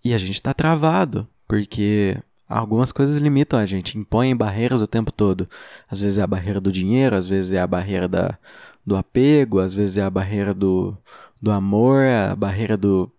E 0.04 0.14
a 0.14 0.18
gente 0.18 0.40
tá 0.42 0.54
travado, 0.54 1.26
porque 1.48 2.16
algumas 2.48 2.92
coisas 2.92 3.18
limitam 3.18 3.58
a 3.58 3.66
gente, 3.66 3.98
impõem 3.98 4.36
barreiras 4.36 4.80
o 4.80 4.86
tempo 4.86 5.10
todo. 5.10 5.48
Às 5.90 6.00
vezes 6.00 6.18
é 6.18 6.22
a 6.22 6.26
barreira 6.26 6.60
do 6.60 6.72
dinheiro, 6.72 7.16
às 7.16 7.26
vezes 7.26 7.52
é 7.52 7.60
a 7.60 7.66
barreira 7.66 8.08
da, 8.08 8.38
do 8.86 8.96
apego, 8.96 9.60
às 9.60 9.72
vezes 9.72 9.96
é 9.98 10.02
a 10.02 10.10
barreira 10.10 10.54
do, 10.54 10.96
do 11.40 11.50
amor, 11.50 12.04
a 12.04 12.36
barreira 12.36 12.76
do, 12.76 13.10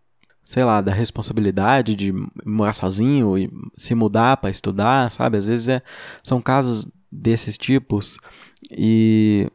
sei 0.43 0.63
lá, 0.63 0.79
da 0.81 0.93
responsabilidade 0.93 1.95
de 1.95 2.13
morar 2.45 2.73
sozinho 2.73 3.37
e 3.37 3.51
se 3.77 3.95
mudar 3.95 4.37
para 4.37 4.49
estudar, 4.49 5.09
sabe? 5.11 5.37
Às 5.37 5.45
vezes 5.45 5.67
é, 5.69 5.81
são 6.23 6.41
casos 6.41 6.87
desses 7.11 7.57
tipos 7.57 8.17
e 8.69 9.49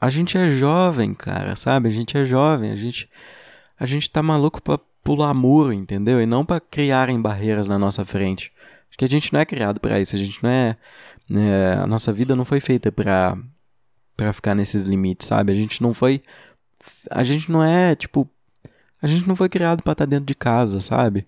a 0.00 0.08
gente 0.08 0.38
é 0.38 0.48
jovem, 0.48 1.12
cara, 1.12 1.54
sabe? 1.56 1.88
A 1.88 1.92
gente 1.92 2.16
é 2.16 2.24
jovem, 2.24 2.70
a 2.70 2.76
gente 2.76 3.08
a 3.78 3.86
gente 3.86 4.10
tá 4.10 4.22
maluco 4.22 4.62
para 4.62 4.78
pular 5.02 5.34
muro, 5.34 5.72
entendeu? 5.72 6.20
E 6.20 6.26
não 6.26 6.44
para 6.44 6.60
criarem 6.60 7.20
barreiras 7.20 7.68
na 7.68 7.78
nossa 7.78 8.04
frente. 8.04 8.52
Porque 8.88 9.04
a 9.04 9.08
gente 9.08 9.32
não 9.32 9.40
é 9.40 9.46
criado 9.46 9.80
para 9.80 10.00
isso, 10.00 10.14
a 10.14 10.18
gente 10.18 10.42
não 10.42 10.50
é, 10.50 10.76
né, 11.28 11.74
a 11.74 11.86
nossa 11.86 12.12
vida 12.12 12.36
não 12.36 12.44
foi 12.44 12.60
feita 12.60 12.90
para 12.92 13.36
para 14.16 14.34
ficar 14.34 14.54
nesses 14.54 14.82
limites, 14.82 15.26
sabe? 15.26 15.52
A 15.52 15.54
gente 15.54 15.82
não 15.82 15.94
foi 15.94 16.22
a 17.10 17.24
gente 17.24 17.50
não 17.50 17.62
é, 17.62 17.94
tipo, 17.94 18.28
a 19.00 19.06
gente 19.06 19.26
não 19.26 19.36
foi 19.36 19.48
criado 19.48 19.82
para 19.82 19.92
estar 19.92 20.06
tá 20.06 20.10
dentro 20.10 20.26
de 20.26 20.34
casa, 20.34 20.80
sabe? 20.80 21.26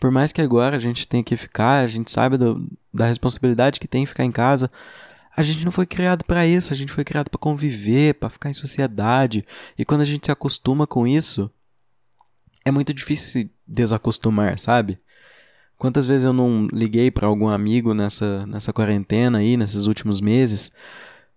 Por 0.00 0.10
mais 0.10 0.32
que 0.32 0.40
agora 0.40 0.76
a 0.76 0.80
gente 0.80 1.06
tenha 1.06 1.22
que 1.22 1.36
ficar, 1.36 1.84
a 1.84 1.86
gente 1.86 2.10
sabe 2.10 2.38
do, 2.38 2.66
da 2.92 3.06
responsabilidade 3.06 3.78
que 3.78 3.86
tem 3.86 4.06
ficar 4.06 4.24
em 4.24 4.32
casa, 4.32 4.70
a 5.36 5.42
gente 5.42 5.62
não 5.62 5.70
foi 5.70 5.84
criado 5.84 6.24
para 6.24 6.46
isso, 6.46 6.72
a 6.72 6.76
gente 6.76 6.90
foi 6.90 7.04
criado 7.04 7.28
para 7.28 7.38
conviver, 7.38 8.14
para 8.14 8.30
ficar 8.30 8.48
em 8.48 8.54
sociedade. 8.54 9.44
E 9.78 9.84
quando 9.84 10.00
a 10.00 10.06
gente 10.06 10.24
se 10.24 10.32
acostuma 10.32 10.86
com 10.86 11.06
isso, 11.06 11.50
é 12.64 12.70
muito 12.70 12.94
difícil 12.94 13.30
se 13.30 13.50
desacostumar, 13.66 14.58
sabe? 14.58 14.98
Quantas 15.76 16.06
vezes 16.06 16.24
eu 16.24 16.32
não 16.32 16.66
liguei 16.72 17.10
para 17.10 17.26
algum 17.26 17.48
amigo 17.48 17.94
nessa, 17.94 18.46
nessa 18.46 18.72
quarentena 18.72 19.38
aí, 19.38 19.56
nesses 19.56 19.86
últimos 19.86 20.20
meses, 20.20 20.72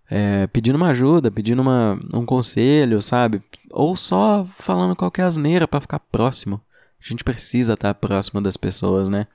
é, 0.09 0.47
pedindo 0.47 0.75
uma 0.75 0.89
ajuda, 0.89 1.31
pedindo 1.31 1.61
uma, 1.61 1.99
um 2.13 2.25
conselho, 2.25 3.01
sabe? 3.01 3.41
Ou 3.69 3.95
só 3.95 4.45
falando 4.57 4.95
qualquer 4.95 5.23
asneira 5.23 5.67
para 5.67 5.81
ficar 5.81 5.99
próximo. 5.99 6.61
A 7.03 7.09
gente 7.09 7.23
precisa 7.23 7.73
estar 7.73 7.93
próximo 7.95 8.39
das 8.39 8.55
pessoas, 8.55 9.09
né? 9.09 9.27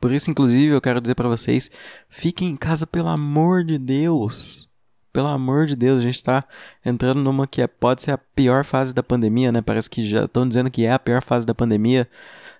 Por 0.00 0.12
isso, 0.12 0.30
inclusive, 0.30 0.74
eu 0.74 0.80
quero 0.80 1.00
dizer 1.00 1.14
para 1.14 1.28
vocês: 1.28 1.70
fiquem 2.08 2.48
em 2.48 2.56
casa, 2.56 2.86
pelo 2.86 3.08
amor 3.08 3.64
de 3.64 3.76
Deus. 3.76 4.68
Pelo 5.12 5.28
amor 5.28 5.66
de 5.66 5.74
Deus, 5.74 5.98
a 5.98 6.02
gente 6.02 6.22
tá 6.22 6.44
entrando 6.84 7.20
numa 7.22 7.46
que 7.46 7.60
é, 7.60 7.66
pode 7.66 8.02
ser 8.02 8.12
a 8.12 8.18
pior 8.18 8.64
fase 8.64 8.94
da 8.94 9.02
pandemia, 9.02 9.50
né? 9.50 9.60
Parece 9.60 9.90
que 9.90 10.04
já 10.04 10.24
estão 10.24 10.46
dizendo 10.46 10.70
que 10.70 10.84
é 10.84 10.92
a 10.92 10.98
pior 10.98 11.22
fase 11.22 11.46
da 11.46 11.54
pandemia. 11.54 12.08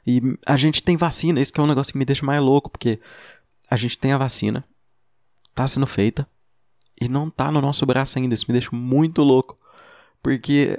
E 0.06 0.20
a 0.44 0.56
gente 0.56 0.82
tem 0.82 0.96
vacina, 0.96 1.40
esse 1.40 1.52
que 1.52 1.60
é 1.60 1.62
um 1.62 1.66
negócio 1.66 1.92
que 1.92 1.98
me 1.98 2.04
deixa 2.04 2.24
mais 2.24 2.40
louco, 2.40 2.70
porque 2.70 2.98
a 3.70 3.76
gente 3.76 3.98
tem 3.98 4.12
a 4.12 4.18
vacina, 4.18 4.64
tá 5.54 5.68
sendo 5.68 5.86
feita, 5.86 6.26
e 7.00 7.08
não 7.08 7.30
tá 7.30 7.50
no 7.50 7.60
nosso 7.60 7.86
braço 7.86 8.18
ainda. 8.18 8.34
Isso 8.34 8.46
me 8.48 8.54
deixa 8.54 8.74
muito 8.74 9.22
louco. 9.22 9.56
Porque. 10.22 10.78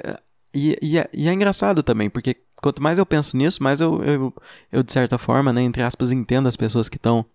E, 0.54 0.78
e, 0.82 0.98
é, 0.98 1.10
e 1.14 1.28
é 1.28 1.34
engraçado 1.34 1.84
também, 1.84 2.10
porque 2.10 2.36
quanto 2.62 2.82
mais 2.82 2.98
eu 2.98 3.06
penso 3.06 3.38
nisso, 3.38 3.64
mais 3.64 3.80
eu, 3.80 4.04
eu, 4.04 4.34
eu 4.72 4.84
de 4.84 4.92
certa 4.92 5.18
forma, 5.18 5.52
né, 5.54 5.62
entre 5.62 5.82
aspas, 5.82 6.12
entendo 6.12 6.48
as 6.48 6.56
pessoas 6.56 6.90
que 6.90 6.98
estão, 6.98 7.26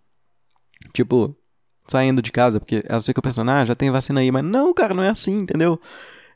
tipo, 0.93 1.37
saindo 1.87 2.23
de 2.23 2.33
casa, 2.33 2.59
porque 2.59 2.85
elas 2.89 3.07
ficam 3.07 3.23
pensando, 3.23 3.51
ah, 3.51 3.65
já 3.65 3.75
tem 3.75 3.91
vacina 3.91 4.21
aí, 4.21 4.31
mas 4.31 4.45
não, 4.45 4.73
cara, 4.73 4.95
não 4.95 5.03
é 5.03 5.11
assim, 5.11 5.37
entendeu? 5.39 5.81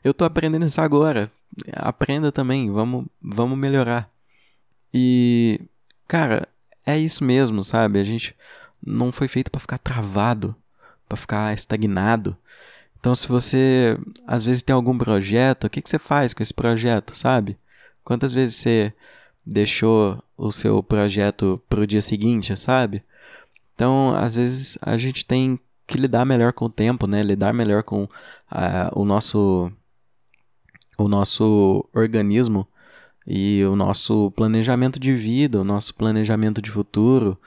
Eu 0.03 0.13
tô 0.13 0.23
aprendendo 0.25 0.65
isso 0.65 0.79
agora. 0.81 1.31
Aprenda 1.73 2.31
também, 2.31 2.71
vamos, 2.71 3.05
vamos 3.21 3.57
melhorar. 3.57 4.09
E, 4.93 5.59
cara, 6.07 6.47
é 6.85 6.97
isso 6.97 7.23
mesmo, 7.23 7.63
sabe? 7.63 7.99
A 7.99 8.03
gente 8.03 8.35
não 8.85 9.11
foi 9.11 9.27
feito 9.27 9.51
para 9.51 9.59
ficar 9.59 9.77
travado, 9.77 10.55
para 11.07 11.17
ficar 11.17 11.53
estagnado. 11.53 12.37
Então, 12.99 13.15
se 13.15 13.27
você 13.27 13.97
às 14.27 14.43
vezes 14.43 14.63
tem 14.63 14.73
algum 14.73 14.97
projeto, 14.97 15.65
o 15.65 15.69
que, 15.69 15.81
que 15.81 15.89
você 15.89 15.99
faz 15.99 16.33
com 16.33 16.43
esse 16.43 16.53
projeto, 16.53 17.15
sabe? 17.15 17.57
Quantas 18.03 18.33
vezes 18.33 18.55
você 18.55 18.93
deixou 19.45 20.21
o 20.37 20.51
seu 20.51 20.81
projeto 20.81 21.61
para 21.67 21.81
o 21.81 21.87
dia 21.87 22.01
seguinte, 22.01 22.55
sabe? 22.57 23.03
Então, 23.73 24.13
às 24.15 24.33
vezes 24.33 24.77
a 24.81 24.97
gente 24.97 25.25
tem 25.25 25.59
que 25.87 25.97
lidar 25.97 26.25
melhor 26.25 26.53
com 26.53 26.65
o 26.65 26.69
tempo, 26.69 27.07
né? 27.07 27.23
Lidar 27.23 27.53
melhor 27.53 27.83
com 27.83 28.03
uh, 28.03 28.09
o 28.93 29.05
nosso 29.05 29.71
o 30.97 31.07
nosso 31.07 31.87
organismo 31.93 32.67
e 33.25 33.63
o 33.63 33.75
nosso 33.75 34.31
planejamento 34.31 34.99
de 34.99 35.15
vida, 35.15 35.59
o 35.61 35.63
nosso 35.63 35.95
planejamento 35.95 36.61
de 36.61 36.69
futuro, 36.69 37.37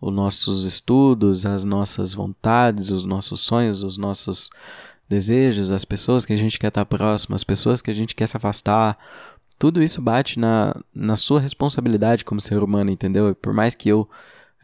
os 0.00 0.12
nossos 0.14 0.64
estudos, 0.64 1.44
as 1.44 1.64
nossas 1.64 2.14
vontades, 2.14 2.90
os 2.90 3.04
nossos 3.04 3.40
sonhos, 3.40 3.82
os 3.82 3.96
nossos 3.96 4.50
desejos, 5.08 5.70
as 5.70 5.84
pessoas 5.84 6.24
que 6.24 6.32
a 6.32 6.36
gente 6.36 6.58
quer 6.58 6.68
estar 6.68 6.84
próximo, 6.86 7.34
as 7.34 7.42
pessoas 7.42 7.82
que 7.82 7.90
a 7.90 7.94
gente 7.94 8.14
quer 8.14 8.28
se 8.28 8.36
afastar, 8.36 8.96
tudo 9.60 9.82
isso 9.82 10.00
bate 10.00 10.38
na, 10.38 10.74
na 10.94 11.16
sua 11.16 11.38
responsabilidade 11.38 12.24
como 12.24 12.40
ser 12.40 12.62
humano, 12.62 12.90
entendeu? 12.90 13.34
Por 13.34 13.52
mais 13.52 13.74
que 13.74 13.90
eu, 13.90 14.08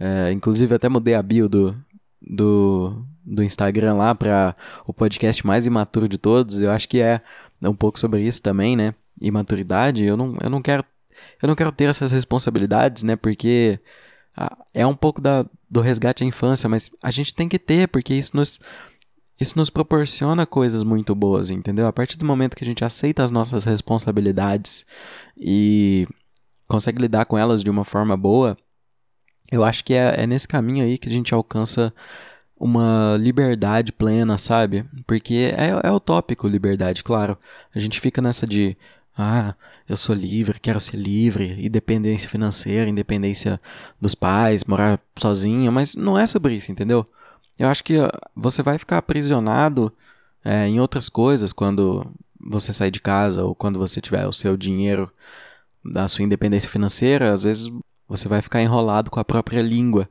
é, 0.00 0.32
inclusive, 0.32 0.74
até 0.74 0.88
mudei 0.88 1.14
a 1.14 1.22
bio 1.22 1.50
do, 1.50 1.76
do, 2.22 3.04
do 3.22 3.44
Instagram 3.44 3.92
lá 3.92 4.14
para 4.14 4.56
o 4.86 4.94
podcast 4.94 5.46
mais 5.46 5.66
imaturo 5.66 6.08
de 6.08 6.16
todos, 6.16 6.62
eu 6.62 6.70
acho 6.70 6.88
que 6.88 7.02
é 7.02 7.20
um 7.62 7.74
pouco 7.74 7.98
sobre 7.98 8.22
isso 8.22 8.40
também, 8.40 8.74
né? 8.74 8.94
Imaturidade, 9.20 10.02
eu 10.02 10.16
não, 10.16 10.34
eu 10.42 10.48
não 10.48 10.62
quero 10.62 10.82
eu 11.42 11.46
não 11.46 11.54
quero 11.54 11.72
ter 11.72 11.84
essas 11.84 12.10
responsabilidades, 12.10 13.02
né? 13.02 13.16
Porque 13.16 13.78
ah, 14.34 14.56
é 14.72 14.86
um 14.86 14.96
pouco 14.96 15.20
da, 15.20 15.44
do 15.70 15.82
resgate 15.82 16.24
à 16.24 16.26
infância, 16.26 16.70
mas 16.70 16.90
a 17.02 17.10
gente 17.10 17.34
tem 17.34 17.50
que 17.50 17.58
ter, 17.58 17.86
porque 17.88 18.14
isso 18.14 18.34
nos, 18.34 18.60
isso 19.40 19.58
nos 19.58 19.70
proporciona 19.70 20.46
coisas 20.46 20.82
muito 20.82 21.14
boas, 21.14 21.50
entendeu? 21.50 21.86
A 21.86 21.92
partir 21.92 22.16
do 22.16 22.24
momento 22.24 22.56
que 22.56 22.64
a 22.64 22.66
gente 22.66 22.84
aceita 22.84 23.22
as 23.22 23.30
nossas 23.30 23.64
responsabilidades 23.64 24.86
e 25.36 26.06
consegue 26.66 27.00
lidar 27.00 27.26
com 27.26 27.36
elas 27.36 27.62
de 27.62 27.70
uma 27.70 27.84
forma 27.84 28.16
boa, 28.16 28.56
eu 29.50 29.62
acho 29.62 29.84
que 29.84 29.94
é, 29.94 30.22
é 30.22 30.26
nesse 30.26 30.48
caminho 30.48 30.84
aí 30.84 30.98
que 30.98 31.08
a 31.08 31.12
gente 31.12 31.34
alcança 31.34 31.92
uma 32.58 33.16
liberdade 33.20 33.92
plena, 33.92 34.38
sabe? 34.38 34.84
Porque 35.06 35.52
é, 35.56 35.88
é 35.88 35.92
utópico 35.92 36.48
liberdade, 36.48 37.04
claro. 37.04 37.38
A 37.74 37.78
gente 37.78 38.00
fica 38.00 38.22
nessa 38.22 38.46
de 38.46 38.76
ah, 39.16 39.54
eu 39.88 39.96
sou 39.96 40.14
livre, 40.14 40.60
quero 40.60 40.80
ser 40.80 40.96
livre, 40.96 41.64
independência 41.64 42.28
financeira, 42.28 42.88
independência 42.90 43.58
dos 44.00 44.14
pais, 44.14 44.64
morar 44.64 45.00
sozinho, 45.16 45.72
mas 45.72 45.94
não 45.94 46.18
é 46.18 46.26
sobre 46.26 46.54
isso, 46.54 46.70
entendeu? 46.70 47.04
Eu 47.58 47.68
acho 47.68 47.82
que 47.82 47.94
você 48.34 48.62
vai 48.62 48.78
ficar 48.78 48.98
aprisionado 48.98 49.92
é, 50.44 50.66
em 50.68 50.80
outras 50.80 51.08
coisas 51.08 51.52
quando 51.52 52.06
você 52.38 52.72
sair 52.72 52.90
de 52.90 53.00
casa 53.00 53.44
ou 53.44 53.54
quando 53.54 53.78
você 53.78 54.00
tiver 54.00 54.26
o 54.26 54.32
seu 54.32 54.56
dinheiro 54.56 55.10
da 55.84 56.08
sua 56.08 56.25
independência 56.25 56.68
financeira, 56.68 57.32
às 57.32 57.42
vezes 57.42 57.70
você 58.08 58.28
vai 58.28 58.42
ficar 58.42 58.62
enrolado 58.62 59.10
com 59.10 59.18
a 59.18 59.25
própria 59.25 59.62
língua 59.62 60.08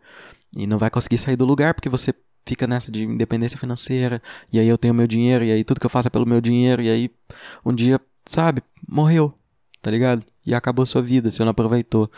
e 0.55 0.65
não 0.65 0.77
vai 0.77 0.89
conseguir 0.89 1.17
sair 1.17 1.35
do 1.35 1.45
lugar 1.45 1.73
porque 1.73 1.89
você 1.89 2.13
fica 2.45 2.67
nessa 2.67 2.91
de 2.91 3.03
independência 3.03 3.57
financeira, 3.57 4.21
e 4.53 4.59
aí 4.59 4.67
eu 4.67 4.77
tenho 4.77 4.93
meu 4.93 5.07
dinheiro, 5.07 5.43
e 5.43 5.51
aí 5.51 5.63
tudo 5.63 5.79
que 5.79 5.85
eu 5.85 5.89
faço 5.89 6.07
é 6.07 6.11
pelo 6.11 6.27
meu 6.27 6.39
dinheiro, 6.39 6.81
e 6.81 6.89
aí 6.89 7.09
um 7.65 7.73
dia 7.73 7.99
sabe, 8.25 8.61
morreu, 8.87 9.33
tá 9.81 9.89
ligado? 9.89 10.23
E 10.45 10.53
acabou 10.53 10.85
sua 10.85 11.01
vida, 11.01 11.31
você 11.31 11.43
não 11.43 11.51
aproveitou. 11.51 12.09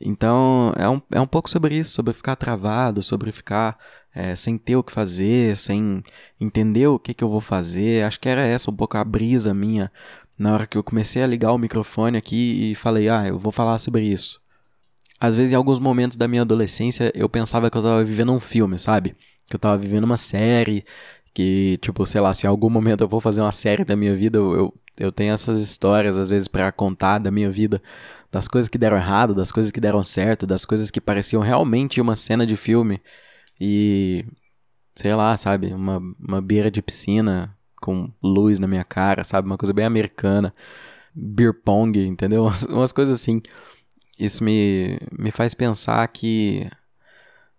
Então, 0.00 0.72
é 0.76 0.88
um, 0.88 1.02
é 1.10 1.20
um 1.20 1.26
pouco 1.26 1.50
sobre 1.50 1.76
isso, 1.76 1.92
sobre 1.92 2.12
ficar 2.12 2.36
travado, 2.36 3.02
sobre 3.02 3.32
ficar 3.32 3.76
é, 4.18 4.34
sem 4.34 4.58
ter 4.58 4.74
o 4.74 4.82
que 4.82 4.90
fazer, 4.90 5.56
sem 5.56 6.02
entender 6.40 6.88
o 6.88 6.98
que, 6.98 7.14
que 7.14 7.22
eu 7.22 7.28
vou 7.28 7.40
fazer. 7.40 8.04
Acho 8.04 8.18
que 8.18 8.28
era 8.28 8.42
essa 8.42 8.68
um 8.68 8.74
pouco 8.74 8.96
a 8.96 9.04
brisa 9.04 9.54
minha 9.54 9.92
na 10.36 10.54
hora 10.54 10.66
que 10.66 10.76
eu 10.76 10.82
comecei 10.82 11.22
a 11.22 11.26
ligar 11.26 11.52
o 11.52 11.58
microfone 11.58 12.18
aqui 12.18 12.72
e 12.72 12.74
falei, 12.74 13.08
ah, 13.08 13.28
eu 13.28 13.38
vou 13.38 13.52
falar 13.52 13.78
sobre 13.78 14.02
isso. 14.02 14.40
Às 15.20 15.36
vezes, 15.36 15.52
em 15.52 15.54
alguns 15.56 15.78
momentos 15.78 16.16
da 16.16 16.26
minha 16.26 16.42
adolescência, 16.42 17.12
eu 17.14 17.28
pensava 17.28 17.70
que 17.70 17.78
eu 17.78 17.82
tava 17.82 18.02
vivendo 18.02 18.32
um 18.32 18.40
filme, 18.40 18.76
sabe? 18.76 19.14
Que 19.48 19.54
eu 19.54 19.60
tava 19.60 19.78
vivendo 19.78 20.04
uma 20.04 20.16
série, 20.16 20.84
que, 21.32 21.78
tipo, 21.80 22.04
sei 22.04 22.20
lá, 22.20 22.34
se 22.34 22.44
em 22.44 22.48
algum 22.48 22.70
momento 22.70 23.02
eu 23.02 23.08
vou 23.08 23.20
fazer 23.20 23.40
uma 23.40 23.52
série 23.52 23.84
da 23.84 23.94
minha 23.94 24.16
vida, 24.16 24.38
eu, 24.38 24.74
eu 24.96 25.12
tenho 25.12 25.32
essas 25.32 25.60
histórias, 25.60 26.18
às 26.18 26.28
vezes, 26.28 26.48
para 26.48 26.72
contar 26.72 27.18
da 27.20 27.30
minha 27.30 27.50
vida, 27.50 27.80
das 28.32 28.48
coisas 28.48 28.68
que 28.68 28.78
deram 28.78 28.96
errado, 28.96 29.32
das 29.32 29.52
coisas 29.52 29.70
que 29.70 29.80
deram 29.80 30.02
certo, 30.02 30.44
das 30.44 30.64
coisas 30.64 30.90
que 30.90 31.00
pareciam 31.00 31.40
realmente 31.40 32.00
uma 32.00 32.16
cena 32.16 32.44
de 32.44 32.56
filme. 32.56 33.00
E. 33.60 34.24
Sei 34.94 35.14
lá, 35.14 35.36
sabe? 35.36 35.72
Uma, 35.72 36.00
uma 36.18 36.42
beira 36.42 36.70
de 36.70 36.82
piscina 36.82 37.56
com 37.80 38.10
luz 38.22 38.58
na 38.58 38.66
minha 38.66 38.84
cara, 38.84 39.24
sabe? 39.24 39.46
Uma 39.46 39.58
coisa 39.58 39.72
bem 39.72 39.84
americana. 39.84 40.54
Beer 41.14 41.54
pong, 41.54 41.98
entendeu? 42.06 42.44
Umas, 42.46 42.64
umas 42.64 42.92
coisas 42.92 43.20
assim. 43.20 43.40
Isso 44.18 44.42
me, 44.42 44.98
me 45.16 45.30
faz 45.30 45.54
pensar 45.54 46.06
que 46.08 46.68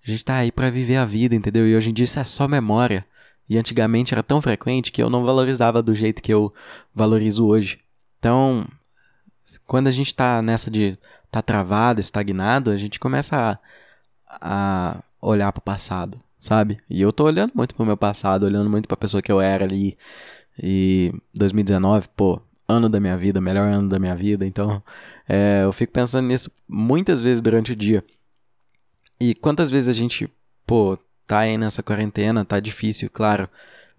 a 0.05 0.11
gente 0.11 0.25
tá 0.25 0.35
aí 0.35 0.51
para 0.51 0.69
viver 0.69 0.97
a 0.97 1.05
vida, 1.05 1.35
entendeu? 1.35 1.67
E 1.67 1.75
hoje 1.75 1.89
em 1.89 1.93
dia 1.93 2.05
isso 2.05 2.19
é 2.19 2.23
só 2.23 2.47
memória. 2.47 3.05
E 3.47 3.57
antigamente 3.57 4.13
era 4.13 4.21
tão 4.21 4.41
frequente 4.41 4.91
que 4.91 5.01
eu 5.01 5.09
não 5.09 5.25
valorizava 5.25 5.81
do 5.81 5.95
jeito 5.95 6.21
que 6.21 6.33
eu 6.33 6.53
valorizo 6.93 7.45
hoje. 7.45 7.79
Então, 8.19 8.67
quando 9.65 9.87
a 9.87 9.91
gente 9.91 10.07
está 10.07 10.41
nessa 10.41 10.69
de 10.69 10.97
tá 11.31 11.41
travado, 11.41 12.01
estagnado, 12.01 12.71
a 12.71 12.77
gente 12.77 12.99
começa 12.99 13.59
a, 14.27 14.97
a 14.97 15.03
olhar 15.21 15.51
para 15.51 15.59
o 15.59 15.63
passado, 15.63 16.19
sabe? 16.39 16.79
E 16.89 17.01
eu 17.01 17.11
tô 17.11 17.25
olhando 17.25 17.51
muito 17.55 17.75
pro 17.75 17.85
meu 17.85 17.97
passado, 17.97 18.45
olhando 18.45 18.69
muito 18.69 18.87
para 18.87 18.95
a 18.95 18.97
pessoa 18.97 19.21
que 19.21 19.31
eu 19.31 19.41
era 19.41 19.65
ali. 19.65 19.97
E 20.61 21.13
2019, 21.33 22.07
pô, 22.15 22.41
ano 22.67 22.89
da 22.89 22.99
minha 22.99 23.17
vida, 23.17 23.41
melhor 23.41 23.71
ano 23.71 23.89
da 23.89 23.99
minha 23.99 24.15
vida. 24.15 24.45
Então, 24.45 24.81
é, 25.27 25.61
eu 25.63 25.71
fico 25.71 25.91
pensando 25.91 26.27
nisso 26.27 26.51
muitas 26.67 27.21
vezes 27.21 27.41
durante 27.41 27.71
o 27.71 27.75
dia. 27.75 28.03
E 29.19 29.35
quantas 29.35 29.69
vezes 29.69 29.87
a 29.87 29.93
gente, 29.93 30.29
pô, 30.65 30.97
tá 31.27 31.39
aí 31.39 31.57
nessa 31.57 31.83
quarentena, 31.83 32.45
tá 32.45 32.59
difícil, 32.59 33.09
claro. 33.09 33.49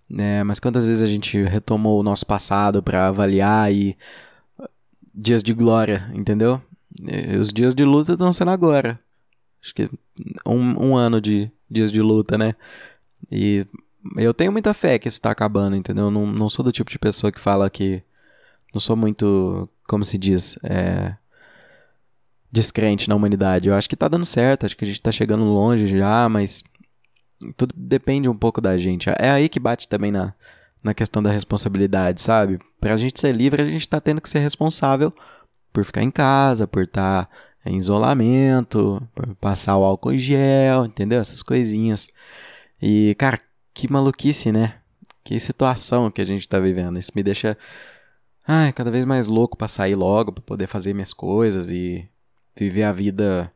Né? 0.09 0.43
Mas 0.45 0.59
quantas 0.59 0.85
vezes 0.85 1.03
a 1.03 1.07
gente 1.07 1.43
retomou 1.43 2.01
o 2.01 2.03
nosso 2.03 2.27
passado 2.27 2.83
para 2.83 3.09
avaliar 3.09 3.73
e 3.73 3.97
dias 5.15 5.43
de 5.43 5.53
glória, 5.53 6.11
entendeu? 6.15 6.61
E 7.01 7.37
os 7.37 7.53
dias 7.53 7.75
de 7.75 7.85
luta 7.85 8.13
estão 8.13 8.33
sendo 8.33 8.51
agora. 8.51 8.99
Acho 9.63 9.75
que 9.75 9.91
um, 10.47 10.91
um 10.91 10.97
ano 10.97 11.21
de 11.21 11.51
dias 11.71 11.93
de 11.93 12.01
luta, 12.01 12.37
né? 12.39 12.55
E 13.31 13.67
eu 14.17 14.33
tenho 14.33 14.53
muita 14.53 14.73
fé 14.73 14.99
que 14.99 15.09
isso 15.09 15.21
tá 15.21 15.31
acabando, 15.31 15.77
entendeu? 15.77 16.11
Não, 16.11 16.27
não 16.27 16.49
sou 16.49 16.65
do 16.65 16.73
tipo 16.73 16.91
de 16.91 16.99
pessoa 16.99 17.31
que 17.31 17.41
fala 17.41 17.71
que. 17.71 18.03
Não 18.73 18.81
sou 18.81 18.97
muito. 18.97 19.69
Como 19.87 20.05
se 20.05 20.17
diz? 20.17 20.59
É 20.63 21.17
descrente 22.51 23.09
na 23.09 23.15
humanidade. 23.15 23.69
Eu 23.69 23.75
acho 23.75 23.89
que 23.89 23.97
tá 23.97 24.09
dando 24.09 24.27
certo, 24.27 24.67
acho 24.67 24.77
que 24.77 24.85
a 24.85 24.87
gente 24.87 25.01
tá 25.01 25.13
chegando 25.13 25.45
longe 25.45 25.87
já, 25.87 26.29
mas 26.29 26.65
tudo 27.57 27.75
depende 27.77 28.29
um 28.29 28.37
pouco 28.37 28.61
da 28.61 28.77
gente. 28.77 29.09
É 29.19 29.31
aí 29.31 29.49
que 29.49 29.61
bate 29.61 29.89
também 29.89 30.11
na, 30.11 30.35
na 30.83 30.93
questão 30.93 31.23
da 31.23 31.31
responsabilidade, 31.31 32.21
sabe? 32.21 32.59
Pra 32.81 32.97
gente 32.97 33.21
ser 33.21 33.33
livre, 33.33 33.63
a 33.63 33.67
gente 33.67 33.89
tá 33.89 34.01
tendo 34.01 34.21
que 34.21 34.29
ser 34.29 34.41
responsável 34.41 35.13
por 35.73 35.85
ficar 35.85 36.03
em 36.03 36.11
casa, 36.11 36.67
por 36.67 36.83
estar 36.83 37.27
tá 37.27 37.31
em 37.65 37.77
isolamento, 37.77 39.03
por 39.15 39.35
passar 39.37 39.77
o 39.77 39.85
álcool 39.85 40.13
em 40.13 40.19
gel, 40.19 40.87
entendeu? 40.87 41.21
Essas 41.21 41.43
coisinhas. 41.43 42.09
E, 42.81 43.15
cara, 43.19 43.41
que 43.75 43.91
maluquice, 43.91 44.51
né? 44.51 44.81
que 45.31 45.39
situação 45.39 46.11
que 46.11 46.21
a 46.21 46.25
gente 46.25 46.49
tá 46.49 46.59
vivendo. 46.59 46.99
Isso 46.99 47.13
me 47.15 47.23
deixa 47.23 47.57
ai, 48.47 48.73
cada 48.73 48.91
vez 48.91 49.05
mais 49.05 49.29
louco 49.29 49.57
pra 49.57 49.69
sair 49.69 49.95
logo, 49.95 50.33
pra 50.33 50.43
poder 50.43 50.67
fazer 50.67 50.93
minhas 50.93 51.13
coisas 51.13 51.71
e 51.71 52.09
viver 52.57 52.83
a 52.83 52.93
vida, 52.93 53.53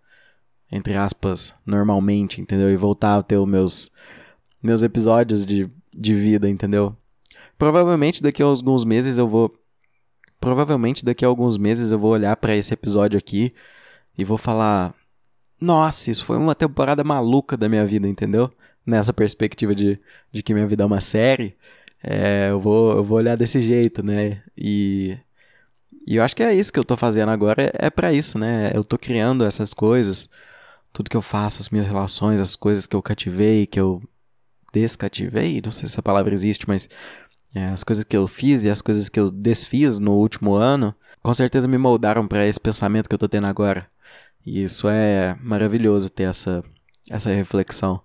entre 0.71 0.95
aspas, 0.95 1.53
normalmente, 1.67 2.41
entendeu? 2.41 2.71
E 2.71 2.77
voltar 2.77 3.19
a 3.19 3.23
ter 3.23 3.37
os 3.39 3.49
meus, 3.49 3.91
meus 4.63 4.83
episódios 4.83 5.45
de, 5.45 5.69
de 5.93 6.15
vida, 6.15 6.49
entendeu? 6.49 6.97
Provavelmente 7.59 8.23
daqui 8.23 8.43
a 8.43 8.47
alguns 8.47 8.85
meses 8.85 9.19
eu 9.19 9.29
vou. 9.29 9.53
Provavelmente 10.41 11.05
daqui 11.05 11.25
a 11.25 11.29
alguns 11.29 11.57
meses 11.57 11.91
eu 11.91 11.99
vou 11.99 12.13
olhar 12.13 12.37
para 12.37 12.55
esse 12.55 12.73
episódio 12.73 13.19
aqui 13.19 13.53
e 14.17 14.25
vou 14.25 14.39
falar: 14.39 14.95
Nossa, 15.61 16.11
isso 16.11 16.25
foi 16.25 16.37
uma 16.37 16.55
temporada 16.55 17.05
maluca 17.05 17.57
da 17.57 17.69
minha 17.69 17.85
vida, 17.87 18.09
entendeu? 18.09 18.53
Nessa 18.87 19.13
perspectiva 19.13 19.75
de, 19.75 19.99
de 20.31 20.43
que 20.43 20.55
minha 20.55 20.67
vida 20.67 20.83
é 20.83 20.87
uma 20.87 21.01
série, 21.01 21.57
é, 22.03 22.49
eu, 22.51 22.61
vou, 22.61 22.97
eu 22.97 23.05
vou 23.05 23.19
olhar 23.19 23.37
desse 23.37 23.63
jeito, 23.63 24.03
né? 24.03 24.43
E, 24.57 25.17
e 26.07 26.17
eu 26.17 26.23
acho 26.23 26.37
que 26.37 26.43
é 26.43 26.55
isso 26.55 26.73
que 26.73 26.79
eu 26.79 26.85
tô 26.85 26.97
fazendo 26.97 27.31
agora, 27.31 27.63
é, 27.63 27.87
é 27.87 27.91
para 27.91 28.13
isso, 28.13 28.39
né? 28.39 28.71
Eu 28.75 28.85
tô 28.85 28.99
criando 28.99 29.45
essas 29.45 29.73
coisas, 29.73 30.29
tudo 30.93 31.11
que 31.11 31.17
eu 31.17 31.23
faço, 31.23 31.61
as 31.61 31.71
minhas 31.71 31.87
relações, 31.87 32.41
as 32.41 32.55
coisas 32.57 32.87
que 32.87 32.95
eu 32.95 33.03
cativei, 33.03 33.67
que 33.67 33.81
eu 33.81 34.03
descativei, 34.73 35.63
não 35.65 35.73
sei 35.73 35.89
se 35.89 35.95
essa 35.95 36.03
palavra 36.03 36.35
existe, 36.35 36.69
mas 36.69 36.89
é, 37.55 37.69
as 37.69 37.85
coisas 37.85 38.05
que 38.05 38.17
eu 38.17 38.27
fiz 38.27 38.65
e 38.65 38.71
as 38.71 38.83
coisas 38.83 39.09
que 39.09 39.19
eu 39.19 39.31
desfiz 39.31 39.99
no 39.99 40.13
último 40.13 40.55
ano, 40.55 40.95
com 41.23 41.33
certeza 41.33 41.69
me 41.69 41.79
moldaram 41.79 42.27
para 42.29 42.47
esse 42.47 42.61
pensamento 42.61 43.09
que 43.09 43.15
eu 43.15 43.19
tô 43.19 43.29
tendo 43.29 43.47
agora. 43.47 43.89
E 44.45 44.63
isso 44.63 44.89
é 44.89 45.37
maravilhoso 45.41 46.11
ter 46.11 46.25
essa, 46.25 46.63
essa 47.09 47.31
reflexão. 47.31 48.01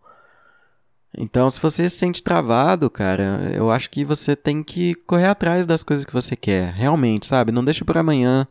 Então, 1.17 1.50
se 1.50 1.60
você 1.60 1.89
se 1.89 1.98
sente 1.98 2.24
travado, 2.24 2.89
cara, 2.89 3.51
eu 3.53 3.72
acho 3.72 3.89
que 3.89 4.05
você 4.05 4.36
tem 4.36 4.63
que 4.63 4.93
correr 4.96 5.25
atrás 5.25 5.65
das 5.65 5.84
coisas 5.84 6.05
que 6.05 6.13
você 6.13 6.36
quer. 6.36 6.74
Realmente, 6.74 7.25
sabe? 7.25 7.51
Não 7.51 7.63
deixa 7.65 7.84
para 7.84 8.00
amanhã. 8.00 8.48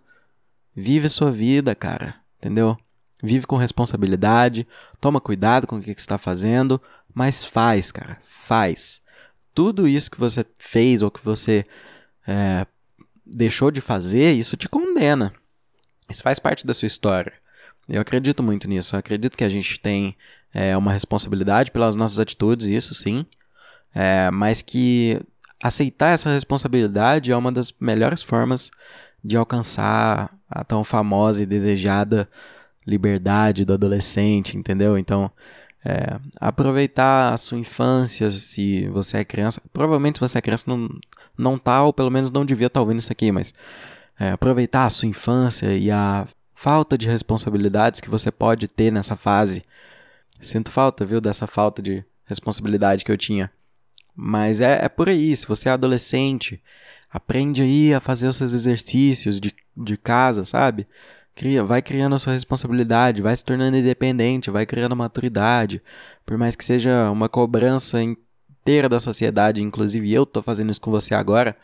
Vive 0.74 1.08
sua 1.08 1.30
vida, 1.30 1.74
cara. 1.74 2.16
Entendeu? 2.38 2.76
Vive 3.22 3.46
com 3.46 3.56
responsabilidade. 3.56 4.66
Toma 5.00 5.20
cuidado 5.20 5.66
com 5.66 5.76
o 5.76 5.80
que, 5.80 5.86
você 5.86 5.92
está 5.92 6.18
fazendo. 6.18 6.80
Mas 7.14 7.44
faz, 7.44 7.92
cara. 7.92 8.18
Faz. 8.24 9.00
Tudo 9.54 9.88
isso 9.88 10.10
que 10.10 10.20
você 10.20 10.44
fez 10.58 11.00
ou 11.00 11.10
que 11.10 11.24
você 11.24 11.64
é, 12.26 12.66
deixou 13.24 13.70
de 13.70 13.80
fazer, 13.80 14.32
isso 14.32 14.56
te 14.56 14.68
condena. 14.68 15.32
Isso 16.08 16.22
faz 16.22 16.38
parte 16.38 16.66
da 16.66 16.74
sua 16.74 16.86
história. 16.86 17.32
Eu 17.88 18.00
acredito 18.00 18.42
muito 18.42 18.68
nisso. 18.68 18.94
Eu 18.94 19.00
acredito 19.00 19.36
que 19.36 19.44
a 19.44 19.48
gente 19.48 19.80
tem 19.80 20.16
é, 20.52 20.76
uma 20.76 20.92
responsabilidade 20.92 21.70
pelas 21.70 21.96
nossas 21.96 22.18
atitudes, 22.18 22.66
isso 22.66 22.94
sim. 22.94 23.24
É, 23.94 24.30
mas 24.30 24.62
que 24.62 25.20
aceitar 25.62 26.10
essa 26.10 26.30
responsabilidade 26.30 27.32
é 27.32 27.36
uma 27.36 27.50
das 27.50 27.72
melhores 27.80 28.22
formas 28.22 28.70
de 29.24 29.36
alcançar 29.36 30.32
a 30.48 30.62
tão 30.62 30.84
famosa 30.84 31.42
e 31.42 31.46
desejada 31.46 32.28
liberdade 32.86 33.64
do 33.64 33.74
adolescente, 33.74 34.56
entendeu? 34.56 34.96
Então, 34.96 35.30
é, 35.84 36.18
aproveitar 36.40 37.34
a 37.34 37.36
sua 37.36 37.58
infância, 37.58 38.30
se 38.30 38.88
você 38.88 39.18
é 39.18 39.24
criança. 39.24 39.62
Provavelmente, 39.72 40.16
se 40.16 40.20
você 40.20 40.38
é 40.38 40.42
criança, 40.42 40.64
não, 40.66 40.88
não 41.36 41.58
tá, 41.58 41.82
ou 41.82 41.92
pelo 41.92 42.10
menos 42.10 42.30
não 42.30 42.44
devia 42.44 42.66
estar 42.66 42.80
tá 42.80 42.82
ouvindo 42.82 43.00
isso 43.00 43.12
aqui, 43.12 43.30
mas 43.30 43.52
é, 44.18 44.30
aproveitar 44.30 44.86
a 44.86 44.90
sua 44.90 45.08
infância 45.08 45.76
e 45.76 45.90
a 45.90 46.26
falta 46.60 46.98
de 46.98 47.08
responsabilidades 47.08 48.00
que 48.00 48.10
você 48.10 48.32
pode 48.32 48.66
ter 48.66 48.90
nessa 48.90 49.14
fase. 49.14 49.62
Sinto 50.40 50.72
falta, 50.72 51.06
viu, 51.06 51.20
dessa 51.20 51.46
falta 51.46 51.80
de 51.80 52.04
responsabilidade 52.24 53.04
que 53.04 53.12
eu 53.12 53.16
tinha. 53.16 53.48
Mas 54.12 54.60
é, 54.60 54.84
é 54.84 54.88
por 54.88 55.08
aí, 55.08 55.36
se 55.36 55.46
você 55.46 55.68
é 55.68 55.72
adolescente, 55.72 56.60
aprende 57.12 57.62
aí 57.62 57.94
a 57.94 58.00
fazer 58.00 58.26
os 58.26 58.34
seus 58.34 58.54
exercícios 58.54 59.38
de, 59.38 59.54
de 59.76 59.96
casa, 59.96 60.44
sabe? 60.44 60.88
Cria, 61.32 61.62
vai 61.62 61.80
criando 61.80 62.16
a 62.16 62.18
sua 62.18 62.32
responsabilidade, 62.32 63.22
vai 63.22 63.36
se 63.36 63.44
tornando 63.44 63.76
independente, 63.76 64.50
vai 64.50 64.66
criando 64.66 64.96
maturidade. 64.96 65.80
Por 66.26 66.36
mais 66.36 66.56
que 66.56 66.64
seja 66.64 67.08
uma 67.08 67.28
cobrança 67.28 68.02
inteira 68.02 68.88
da 68.88 68.98
sociedade, 68.98 69.62
inclusive 69.62 70.12
eu 70.12 70.26
tô 70.26 70.42
fazendo 70.42 70.72
isso 70.72 70.80
com 70.80 70.90
você 70.90 71.14
agora, 71.14 71.54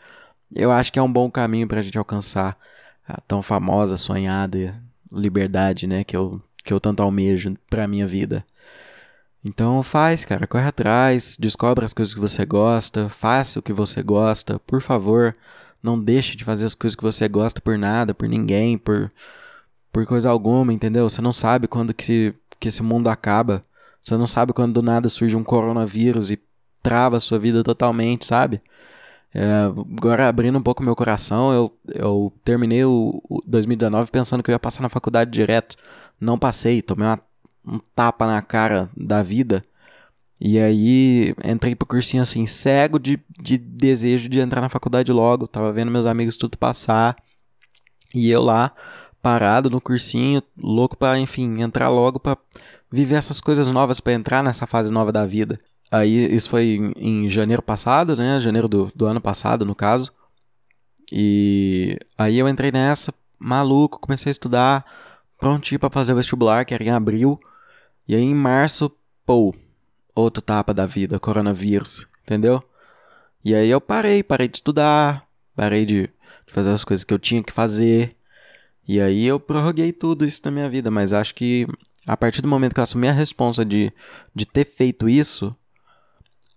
eu 0.55 0.71
acho 0.71 0.93
que 0.93 0.99
é 0.99 1.03
um 1.03 1.11
bom 1.11 1.29
caminho 1.29 1.67
para 1.67 1.81
a 1.81 1.83
gente 1.83 1.97
alcançar 1.97 2.57
a 3.07 3.19
tão 3.21 3.41
famosa, 3.41 3.97
sonhada 3.97 4.81
liberdade, 5.11 5.87
né, 5.87 6.03
que 6.03 6.15
eu, 6.15 6.41
que 6.63 6.73
eu 6.73 6.79
tanto 6.79 7.01
almejo 7.01 7.55
para 7.69 7.87
minha 7.87 8.05
vida. 8.05 8.43
Então 9.43 9.81
faz, 9.83 10.25
cara, 10.25 10.47
corre 10.47 10.67
atrás, 10.67 11.37
descobre 11.39 11.85
as 11.85 11.93
coisas 11.93 12.13
que 12.13 12.19
você 12.19 12.45
gosta, 12.45 13.07
faça 13.09 13.59
o 13.59 13.61
que 13.61 13.71
você 13.71 14.01
gosta, 14.01 14.59
por 14.59 14.81
favor, 14.81 15.35
não 15.81 15.99
deixe 16.01 16.35
de 16.35 16.43
fazer 16.43 16.65
as 16.65 16.73
coisas 16.73 16.95
que 16.95 17.03
você 17.03 17.27
gosta 17.27 17.61
por 17.61 17.77
nada, 17.77 18.13
por 18.13 18.27
ninguém, 18.27 18.77
por 18.77 19.11
por 19.95 20.05
coisa 20.05 20.29
alguma, 20.29 20.73
entendeu? 20.73 21.09
Você 21.09 21.21
não 21.21 21.31
sabe 21.31 21.69
quando 21.69 21.93
que, 21.93 22.33
que 22.59 22.67
esse 22.67 22.83
mundo 22.83 23.07
acaba. 23.07 23.61
Você 24.03 24.17
não 24.17 24.27
sabe 24.27 24.51
quando 24.51 24.73
do 24.73 24.81
nada 24.81 25.07
surge 25.07 25.37
um 25.37 25.43
coronavírus 25.43 26.29
e 26.29 26.39
trava 26.83 27.15
a 27.15 27.19
sua 27.21 27.39
vida 27.39 27.63
totalmente, 27.63 28.25
sabe? 28.25 28.61
É, 29.37 29.63
agora, 29.63 30.29
abrindo 30.29 30.57
um 30.57 30.63
pouco 30.63 30.81
meu 30.81 30.95
coração, 30.95 31.51
eu, 31.51 31.77
eu 31.93 32.31
terminei 32.45 32.85
o, 32.85 33.21
o 33.29 33.41
2019 33.45 34.09
pensando 34.09 34.41
que 34.41 34.49
eu 34.49 34.53
ia 34.53 34.59
passar 34.59 34.81
na 34.81 34.87
faculdade 34.87 35.29
direto. 35.29 35.75
Não 36.17 36.39
passei, 36.39 36.81
tomei 36.81 37.05
uma, 37.05 37.19
um 37.67 37.79
tapa 37.93 38.25
na 38.25 38.41
cara 38.41 38.89
da 38.95 39.21
vida. 39.21 39.61
E 40.39 40.57
aí 40.57 41.35
entrei 41.43 41.75
pro 41.75 41.85
cursinho 41.85 42.23
assim, 42.23 42.47
cego 42.47 42.97
de, 42.97 43.19
de 43.37 43.57
desejo 43.57 44.29
de 44.29 44.39
entrar 44.39 44.61
na 44.61 44.69
faculdade 44.69 45.11
logo. 45.11 45.49
Tava 45.49 45.69
vendo 45.73 45.91
meus 45.91 46.05
amigos 46.05 46.37
tudo 46.37 46.57
passar. 46.57 47.17
E 48.13 48.29
eu 48.29 48.41
lá, 48.41 48.71
parado 49.21 49.69
no 49.69 49.81
cursinho, 49.81 50.41
louco 50.57 50.95
pra, 50.95 51.19
enfim, 51.19 51.61
entrar 51.61 51.89
logo 51.89 52.21
pra 52.21 52.37
viver 52.89 53.15
essas 53.15 53.41
coisas 53.41 53.67
novas, 53.69 53.99
pra 53.99 54.13
entrar 54.13 54.41
nessa 54.41 54.65
fase 54.65 54.93
nova 54.93 55.11
da 55.11 55.25
vida. 55.25 55.59
Aí 55.91 56.33
isso 56.33 56.49
foi 56.49 56.77
em, 56.97 57.25
em 57.25 57.29
janeiro 57.29 57.61
passado, 57.61 58.15
né? 58.15 58.39
Janeiro 58.39 58.67
do, 58.67 58.91
do 58.95 59.05
ano 59.05 59.21
passado, 59.21 59.65
no 59.65 59.75
caso. 59.75 60.11
E 61.11 61.97
aí 62.17 62.37
eu 62.39 62.49
entrei 62.49 62.71
nessa, 62.71 63.13
maluco, 63.39 63.99
comecei 63.99 64.29
a 64.29 64.31
estudar, 64.31 64.85
prontinho 65.39 65.79
para 65.79 65.89
fazer 65.89 66.13
o 66.13 66.15
vestibular, 66.15 66.65
que 66.65 66.73
era 66.73 66.83
em 66.83 66.89
abril. 66.89 67.39
E 68.07 68.15
aí 68.15 68.21
em 68.21 68.35
março, 68.35 68.91
pô, 69.25 69.55
outra 70.15 70.41
etapa 70.41 70.73
da 70.73 70.85
vida, 70.85 71.19
coronavírus, 71.19 72.07
entendeu? 72.23 72.63
E 73.43 73.53
aí 73.53 73.69
eu 73.69 73.79
parei, 73.79 74.23
parei 74.23 74.47
de 74.47 74.57
estudar, 74.57 75.27
parei 75.55 75.85
de, 75.85 76.09
de 76.47 76.53
fazer 76.53 76.71
as 76.71 76.83
coisas 76.83 77.03
que 77.03 77.13
eu 77.13 77.19
tinha 77.19 77.43
que 77.43 77.53
fazer. 77.53 78.15
E 78.87 78.99
aí 78.99 79.25
eu 79.25 79.39
prorroguei 79.39 79.91
tudo 79.91 80.25
isso 80.25 80.41
na 80.45 80.51
minha 80.51 80.69
vida, 80.69 80.89
mas 80.89 81.13
acho 81.13 81.35
que 81.35 81.67
a 82.05 82.15
partir 82.15 82.41
do 82.41 82.47
momento 82.47 82.73
que 82.73 82.79
eu 82.79 82.83
assumi 82.83 83.07
a 83.07 83.11
responsa 83.11 83.65
de, 83.65 83.91
de 84.33 84.45
ter 84.45 84.65
feito 84.65 85.09
isso, 85.09 85.55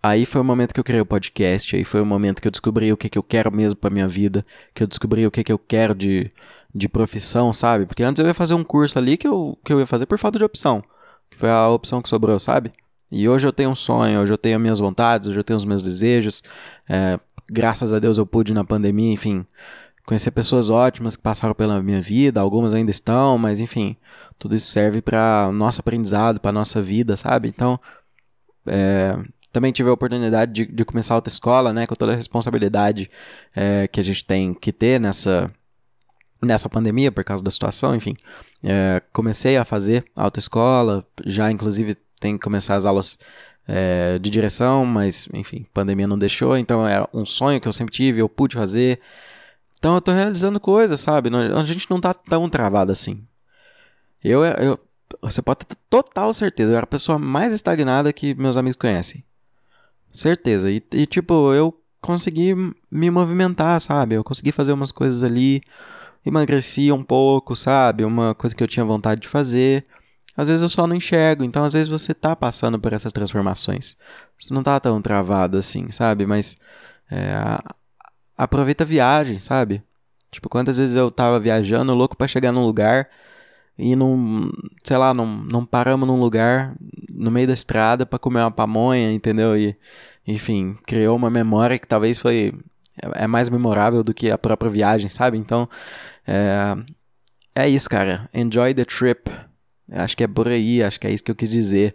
Aí 0.03 0.25
foi 0.25 0.41
o 0.41 0.45
momento 0.45 0.73
que 0.73 0.79
eu 0.79 0.85
criei 0.85 1.01
o 1.01 1.07
podcast, 1.07 1.75
aí 1.75 1.85
foi 1.85 2.01
o 2.01 2.07
momento 2.07 2.41
que 2.41 2.47
eu 2.47 2.53
descobri 2.53 2.93
o 2.93 2.97
que, 2.97 3.09
que 3.09 3.19
eu 3.19 3.23
quero 3.23 3.51
mesmo 3.51 3.77
pra 3.77 3.91
minha 3.91 4.07
vida, 4.07 4.45
que 4.73 4.83
eu 4.83 4.87
descobri 4.87 5.27
o 5.27 5.31
que, 5.31 5.43
que 5.43 5.53
eu 5.53 5.59
quero 5.59 5.95
de, 5.95 6.31
de 6.73 6.89
profissão, 6.89 7.53
sabe? 7.53 7.85
Porque 7.85 8.05
antes 8.05 8.21
eu 8.21 8.27
ia 8.27 8.35
fazer 8.35 8.55
um 8.55 8.63
curso 8.63 8.99
ali 8.99 9.17
que 9.17 9.27
eu, 9.27 9.59
que 9.65 9.73
eu 9.73 9.81
ia 9.81 9.87
fazer 9.87 10.07
por 10.07 10.19
falta 10.19 10.39
de 10.39 10.45
opção, 10.45 10.85
que 11.29 11.37
foi 11.37 11.51
a 11.51 11.69
opção 11.69 12.01
que 12.01 12.09
sobrou, 12.09 12.39
sabe? 12.39 12.73
E 13.11 13.29
hoje 13.29 13.47
eu 13.49 13.53
tenho 13.53 13.71
um 13.71 13.75
sonho, 13.75 14.21
hoje 14.21 14.33
eu 14.33 14.39
tenho 14.39 14.57
as 14.57 14.63
minhas 14.63 14.79
vontades, 14.79 15.29
hoje 15.29 15.39
eu 15.39 15.45
tenho 15.45 15.57
os 15.57 15.65
meus 15.65 15.83
desejos. 15.83 16.43
É, 16.89 17.19
graças 17.51 17.93
a 17.93 17.99
Deus 17.99 18.19
eu 18.19 18.27
pude 18.27 18.53
na 18.53 18.63
pandemia, 18.63 19.13
enfim, 19.13 19.47
conhecer 20.07 20.31
pessoas 20.31 20.71
ótimas 20.71 21.17
que 21.17 21.23
passaram 21.23 21.55
pela 21.55 21.83
minha 21.83 22.01
vida, 22.01 22.41
algumas 22.41 22.73
ainda 22.75 22.91
estão, 22.91 23.37
mas 23.37 23.61
enfim, 23.61 23.97
tudo 24.39 24.55
isso 24.55 24.67
serve 24.69 25.03
para 25.03 25.51
nosso 25.53 25.81
aprendizado, 25.81 26.39
para 26.39 26.53
nossa 26.53 26.81
vida, 26.81 27.17
sabe? 27.17 27.49
Então, 27.49 27.81
é, 28.67 29.19
também 29.59 29.73
tive 29.73 29.91
a 29.91 29.93
oportunidade 29.93 30.53
de, 30.53 30.67
de 30.67 30.85
começar 30.85 31.15
a 31.15 31.17
autoescola, 31.17 31.73
né? 31.73 31.85
Com 31.85 31.97
toda 31.97 32.13
a 32.13 32.17
responsabilidade 32.17 33.11
é, 33.55 33.89
que 33.89 33.99
a 33.99 34.05
gente 34.05 34.25
tem 34.25 34.55
que 34.55 34.73
ter 34.73 35.01
nessa, 35.01 35.51
nessa 36.41 36.69
pandemia, 36.69 37.11
por 37.11 37.25
causa 37.25 37.43
da 37.43 37.51
situação, 37.51 37.93
enfim. 37.93 38.15
É, 38.63 39.03
comecei 39.13 39.57
a 39.57 39.65
fazer 39.65 40.05
autoescola, 40.15 41.05
já 41.27 41.51
inclusive 41.51 41.97
tem 42.21 42.39
que 42.39 42.45
começar 42.45 42.77
as 42.77 42.87
aulas 42.87 43.19
é, 43.67 44.21
de 44.21 44.31
direção, 44.31 44.87
mas 44.87 45.29
enfim, 45.35 45.67
pandemia 45.75 46.07
não 46.07 46.17
deixou, 46.17 46.57
então 46.57 46.87
é 46.87 47.05
um 47.13 47.27
sonho 47.27 47.61
que 47.61 47.67
eu 47.67 47.73
sempre 47.73 47.93
tive, 47.93 48.21
eu 48.21 48.29
pude 48.29 48.55
fazer. 48.55 49.01
Então 49.77 49.97
eu 49.97 50.01
tô 50.01 50.13
realizando 50.13 50.61
coisas, 50.61 51.01
sabe? 51.01 51.31
A 51.35 51.65
gente 51.65 51.91
não 51.91 52.01
tá 52.01 52.15
tão 52.15 52.49
travado 52.49 52.93
assim. 52.93 53.27
Eu, 54.23 54.45
eu, 54.45 54.79
você 55.21 55.43
pode 55.43 55.67
ter 55.67 55.77
total 55.91 56.33
certeza, 56.33 56.71
eu 56.71 56.77
era 56.77 56.85
a 56.85 56.87
pessoa 56.87 57.19
mais 57.19 57.53
estagnada 57.53 58.13
que 58.13 58.37
meus 58.37 58.57
amigos 58.57 58.77
conhecem. 58.77 59.25
Certeza. 60.13 60.71
E, 60.71 60.83
e, 60.93 61.07
tipo, 61.07 61.53
eu 61.53 61.75
consegui 62.01 62.55
me 62.91 63.11
movimentar, 63.11 63.81
sabe? 63.81 64.15
Eu 64.15 64.25
consegui 64.25 64.53
fazer 64.53 64.73
umas 64.73 64.93
coisas 64.93 65.23
ali, 65.23 65.63
emagreci 66.25 66.91
um 66.93 67.03
pouco, 67.03 67.55
sabe? 67.57 68.05
Uma 68.05 68.35
coisa 68.35 68.55
que 68.55 68.63
eu 68.63 68.69
tinha 68.69 68.85
vontade 68.85 69.23
de 69.23 69.29
fazer. 69.29 69.85
às 70.37 70.49
vezes 70.49 70.63
eu 70.63 70.69
só 70.69 70.87
não 70.87 70.97
enxergo. 70.97 71.45
Então, 71.45 71.65
às 71.65 71.73
vezes 71.73 71.89
você 71.89 72.15
tá 72.15 72.35
passando 72.37 72.79
por 72.79 72.93
essas 72.93 73.13
transformações. 73.13 73.97
Você 74.39 74.55
não 74.55 74.63
tá 74.63 74.79
tão 74.81 75.01
travado 75.03 75.59
assim, 75.59 75.91
sabe? 75.91 76.27
Mas 76.27 76.57
é, 77.11 77.37
aproveita 78.37 78.85
a 78.85 78.87
viagem, 78.87 79.39
sabe? 79.39 79.83
Tipo, 80.31 80.49
quantas 80.49 80.77
vezes 80.77 80.95
eu 80.97 81.11
tava 81.11 81.41
viajando, 81.41 81.95
louco 81.95 82.17
para 82.17 82.29
chegar 82.29 82.53
num 82.53 82.65
lugar 82.65 83.09
e 83.79 83.95
não, 83.95 84.51
sei 84.83 84.97
lá, 84.97 85.15
não, 85.15 85.27
não 85.27 85.65
paramos 85.65 86.09
num 86.09 86.19
lugar 86.19 86.75
no 87.15 87.31
meio 87.31 87.47
da 87.47 87.55
estrada 87.55 88.05
para 88.05 88.19
comer 88.19 88.41
uma 88.41 88.51
pamonha, 88.51 89.13
entendeu? 89.13 89.57
E, 89.57 89.77
enfim, 90.27 90.77
criou 90.87 91.17
uma 91.17 91.31
memória 91.31 91.79
que 91.79 91.87
talvez 91.87 92.19
foi 92.19 92.53
é 93.15 93.27
mais 93.27 93.49
memorável 93.49 94.03
do 94.03 94.13
que 94.13 94.31
a 94.31 94.39
própria 94.39 94.71
viagem, 94.71 95.09
sabe? 95.09 95.39
Então, 95.39 95.69
é, 96.27 96.77
é 97.55 97.69
isso, 97.69 97.89
cara. 97.89 98.29
Enjoy 98.35 98.75
the 98.75 98.85
trip. 98.85 99.31
Acho 99.91 100.17
que 100.17 100.25
é 100.25 100.29
por 100.29 100.49
aí, 100.49 100.83
acho 100.83 100.99
que 100.99 101.07
é 101.07 101.11
isso 101.11 101.23
que 101.25 101.31
eu 101.31 101.37
quis 101.37 101.51
dizer 101.51 101.95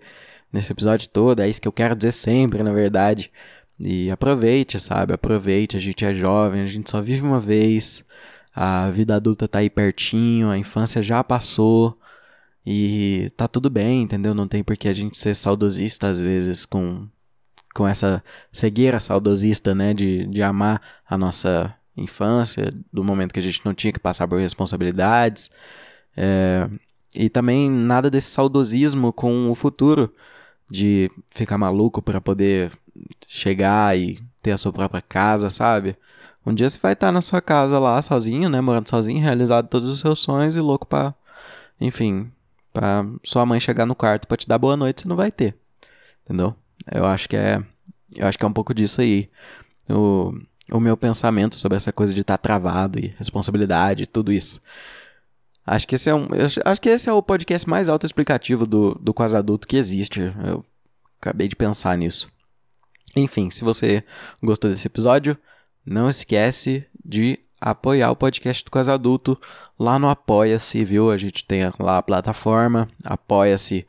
nesse 0.52 0.72
episódio 0.72 1.10
todo, 1.10 1.42
é 1.42 1.50
isso 1.50 1.62
que 1.62 1.68
eu 1.68 1.72
quero 1.72 1.96
dizer 1.96 2.12
sempre, 2.12 2.64
na 2.64 2.72
verdade. 2.72 3.32
E 3.80 4.10
aproveite, 4.10 4.80
sabe? 4.80 5.14
Aproveite, 5.14 5.76
a 5.76 5.80
gente 5.80 6.06
é 6.06 6.14
jovem, 6.14 6.62
a 6.62 6.68
gente 6.68 6.90
só 6.90 7.02
vive 7.02 7.24
uma 7.24 7.40
vez 7.40 8.06
a 8.56 8.90
vida 8.92 9.16
adulta 9.16 9.48
tá 9.48 9.60
aí 9.60 9.70
pertinho, 9.70 10.50
a 10.50 10.58
infância 10.58 11.02
já 11.02 11.24
passou 11.24 11.98
e 12.66 13.32
tá 13.36 13.48
tudo 13.48 13.70
bem, 13.70 14.04
entendeu? 14.04 14.34
Não 14.34 14.48
tem 14.48 14.64
por 14.64 14.78
que 14.78 14.88
a 14.88 14.94
gente 14.94 15.18
ser 15.18 15.36
saudosista 15.36 16.08
às 16.08 16.20
vezes 16.20 16.66
com, 16.66 17.08
com 17.74 17.88
essa 17.88 18.24
cegueira 18.52 19.00
saudosista, 19.00 19.74
né? 19.74 19.94
De, 19.94 20.28
de 20.28 20.44
amar 20.44 20.82
a 21.10 21.18
nossa 21.18 21.76
infância, 21.98 22.74
do 22.92 23.04
momento 23.04 23.34
que 23.34 23.40
a 23.40 23.44
gente 23.44 23.62
não 23.66 23.74
tinha 23.74 23.94
que 23.94 24.00
passar 24.00 24.28
por 24.28 24.40
responsabilidades. 24.40 25.50
É, 26.16 26.70
e 27.16 27.30
também 27.30 27.70
nada 27.70 28.10
desse 28.10 28.32
saudosismo 28.32 29.14
com 29.14 29.50
o 29.50 29.56
futuro, 29.56 30.14
de 30.70 31.12
ficar 31.34 31.58
maluco 31.58 32.02
para 32.02 32.22
poder 32.22 32.72
chegar 33.28 33.98
e 33.98 34.20
ter 34.42 34.52
a 34.52 34.58
sua 34.58 34.74
própria 34.74 35.02
casa, 35.02 35.50
sabe? 35.50 35.96
Um 36.46 36.54
dia 36.54 36.70
você 36.70 36.78
vai 36.82 36.94
estar 36.94 37.12
na 37.12 37.22
sua 37.22 37.42
casa 37.42 37.80
lá, 37.80 38.02
sozinho, 38.02 38.50
né? 38.50 38.60
Morando 38.60 38.90
sozinho, 38.90 39.22
realizado 39.22 39.68
todos 39.68 39.90
os 39.90 40.00
seus 40.00 40.20
sonhos 40.20 40.56
e 40.56 40.60
louco 40.60 40.86
pra. 40.86 41.14
Enfim, 41.80 42.32
pra 42.74 43.06
sua 43.24 43.46
mãe 43.46 43.60
chegar 43.60 43.86
no 43.86 43.96
quarto 43.96 44.28
pra 44.28 44.38
te 44.38 44.48
dar 44.48 44.58
boa 44.58 44.76
noite, 44.76 45.02
você 45.02 45.08
não 45.08 45.16
vai 45.16 45.32
ter. 45.32 45.56
Entendeu? 46.24 46.56
Eu 46.92 47.06
acho 47.06 47.30
que 47.30 47.36
é. 47.36 47.64
Eu 48.16 48.28
acho 48.28 48.38
que 48.38 48.44
é 48.44 48.48
um 48.48 48.54
pouco 48.54 48.74
disso 48.74 49.02
aí. 49.02 49.30
O, 49.90 50.34
o 50.72 50.80
meu 50.80 50.98
pensamento 50.98 51.56
sobre 51.56 51.76
essa 51.78 51.92
coisa 51.92 52.14
de 52.14 52.22
estar 52.22 52.38
tá 52.38 52.42
travado 52.42 53.00
e 53.00 53.14
responsabilidade 53.18 54.04
e 54.04 54.08
tudo 54.08 54.32
isso. 54.32 54.62
Acho 55.66 55.88
que 55.88 55.96
esse 55.96 56.10
é 56.10 56.16
um. 56.16 56.28
acho 56.66 56.82
que 56.82 56.90
esse 56.90 57.10
é 57.10 57.14
o 57.14 57.24
podcast 57.24 57.70
mais 57.70 57.88
autoexplicativo 57.88 58.66
do, 58.66 58.96
do 58.96 59.14
quase 59.14 59.36
adulto 59.38 59.68
que 59.68 59.78
existe. 59.78 60.34
Eu 60.44 60.66
acabei 61.22 61.48
de 61.48 61.56
pensar 61.56 61.98
nisso. 61.98 62.30
Enfim, 63.16 63.50
se 63.50 63.64
você 63.64 64.04
gostou 64.42 64.70
desse 64.70 64.88
episódio, 64.88 65.38
não 65.86 66.10
esquece 66.10 66.86
de 67.04 67.40
apoiar 67.60 68.12
o 68.12 68.16
podcast 68.16 68.64
do 68.64 68.72
Quase 68.72 68.92
Adulto 68.92 69.40
lá 69.80 69.98
no 69.98 70.10
Apoia-se, 70.10 70.84
viu? 70.84 71.12
A 71.12 71.18
gente 71.18 71.46
tem 71.46 71.62
lá 71.80 71.98
a 71.98 72.04
plataforma, 72.04 72.90
apoia-se 73.04 73.86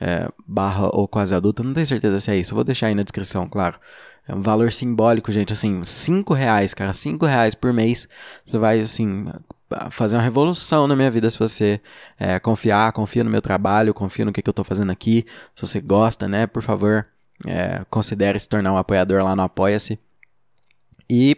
é, 0.00 0.28
barra 0.46 0.88
ou 0.92 1.06
Quase 1.06 1.34
Adulto, 1.34 1.62
não 1.62 1.74
tenho 1.74 1.86
certeza 1.86 2.20
se 2.20 2.30
é 2.30 2.36
isso, 2.36 2.54
vou 2.54 2.64
deixar 2.64 2.86
aí 2.86 2.94
na 2.94 3.02
descrição, 3.02 3.48
claro. 3.48 3.78
É 4.26 4.34
um 4.34 4.42
valor 4.42 4.70
simbólico, 4.70 5.32
gente, 5.32 5.52
assim, 5.52 5.82
5 5.82 6.34
reais, 6.34 6.74
cara, 6.74 6.92
5 6.92 7.24
reais 7.24 7.54
por 7.54 7.72
mês, 7.72 8.06
você 8.44 8.58
vai, 8.58 8.80
assim, 8.80 9.24
fazer 9.90 10.16
uma 10.16 10.22
revolução 10.22 10.86
na 10.86 10.94
minha 10.94 11.10
vida 11.10 11.30
se 11.30 11.38
você 11.38 11.80
é, 12.18 12.38
confiar, 12.38 12.92
confia 12.92 13.24
no 13.24 13.30
meu 13.30 13.40
trabalho, 13.40 13.94
confia 13.94 14.24
no 14.24 14.32
que, 14.32 14.42
que 14.42 14.48
eu 14.48 14.54
tô 14.54 14.64
fazendo 14.64 14.90
aqui, 14.92 15.24
se 15.54 15.66
você 15.66 15.80
gosta, 15.80 16.28
né, 16.28 16.46
por 16.46 16.62
favor, 16.62 17.06
é, 17.46 17.84
considere 17.88 18.38
se 18.38 18.48
tornar 18.48 18.72
um 18.72 18.76
apoiador 18.76 19.22
lá 19.22 19.34
no 19.34 19.42
Apoia-se. 19.42 19.98
E, 21.08 21.36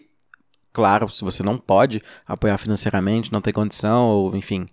claro, 0.73 1.09
se 1.09 1.23
você 1.23 1.43
não 1.43 1.59
pode 1.59 2.03
apoiar 2.27 2.59
financeiramente, 2.59 3.33
não 3.33 3.41
tem 3.41 3.53
condição, 3.53 4.09
ou 4.09 4.37
enfim, 4.37 4.67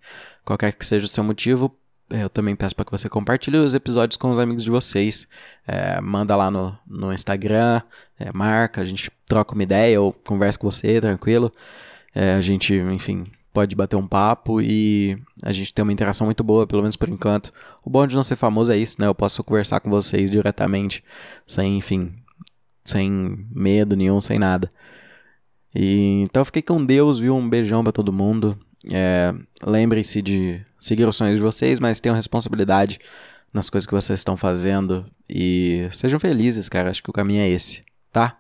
qualquer 0.43 0.73
que 0.73 0.85
seja 0.85 1.05
o 1.05 1.09
seu 1.09 1.23
motivo, 1.23 1.75
eu 2.09 2.29
também 2.29 2.55
peço 2.55 2.75
para 2.75 2.85
que 2.85 2.91
você 2.91 3.09
compartilhe 3.09 3.57
os 3.57 3.73
episódios 3.73 4.15
com 4.17 4.31
os 4.31 4.39
amigos 4.39 4.63
de 4.63 4.69
vocês. 4.69 5.27
É, 5.67 5.99
manda 5.99 6.35
lá 6.35 6.49
no, 6.49 6.77
no 6.87 7.11
Instagram, 7.11 7.81
é, 8.17 8.31
marca, 8.31 8.81
a 8.81 8.85
gente 8.85 9.11
troca 9.25 9.53
uma 9.53 9.63
ideia 9.63 10.01
ou 10.01 10.13
conversa 10.13 10.57
com 10.57 10.71
você, 10.71 11.01
tranquilo. 11.01 11.51
É, 12.15 12.33
a 12.35 12.41
gente, 12.41 12.73
enfim, 12.73 13.25
pode 13.53 13.75
bater 13.75 13.95
um 13.95 14.07
papo 14.07 14.61
e 14.61 15.21
a 15.43 15.51
gente 15.51 15.73
tem 15.73 15.83
uma 15.83 15.91
interação 15.91 16.25
muito 16.25 16.43
boa, 16.43 16.65
pelo 16.65 16.81
menos 16.81 16.95
por 16.95 17.09
enquanto. 17.09 17.51
O 17.83 17.89
bom 17.89 18.07
de 18.07 18.15
não 18.15 18.23
ser 18.23 18.35
famoso 18.35 18.71
é 18.71 18.77
isso, 18.77 18.95
né? 18.99 19.07
Eu 19.07 19.15
posso 19.15 19.43
conversar 19.43 19.79
com 19.79 19.89
vocês 19.89 20.31
diretamente, 20.31 21.03
sem, 21.45 21.77
enfim, 21.77 22.13
sem 22.89 23.45
medo 23.51 23.95
nenhum, 23.95 24.19
sem 24.21 24.39
nada. 24.39 24.69
E, 25.75 26.21
então 26.23 26.45
fiquei 26.45 26.61
com 26.61 26.83
Deus, 26.83 27.19
viu? 27.19 27.35
Um 27.35 27.47
beijão 27.47 27.83
para 27.83 27.91
todo 27.91 28.13
mundo. 28.13 28.57
É, 28.91 29.33
Lembrem-se 29.65 30.21
de 30.21 30.61
seguir 30.79 31.05
os 31.05 31.15
sonhos 31.15 31.37
de 31.37 31.41
vocês, 31.43 31.79
mas 31.79 31.99
tenham 31.99 32.15
responsabilidade 32.15 32.99
nas 33.53 33.69
coisas 33.69 33.85
que 33.85 33.93
vocês 33.93 34.19
estão 34.19 34.37
fazendo. 34.37 35.05
E 35.29 35.87
sejam 35.91 36.19
felizes, 36.19 36.69
cara. 36.69 36.89
Acho 36.89 37.03
que 37.03 37.09
o 37.09 37.13
caminho 37.13 37.41
é 37.41 37.49
esse, 37.49 37.83
tá? 38.11 38.37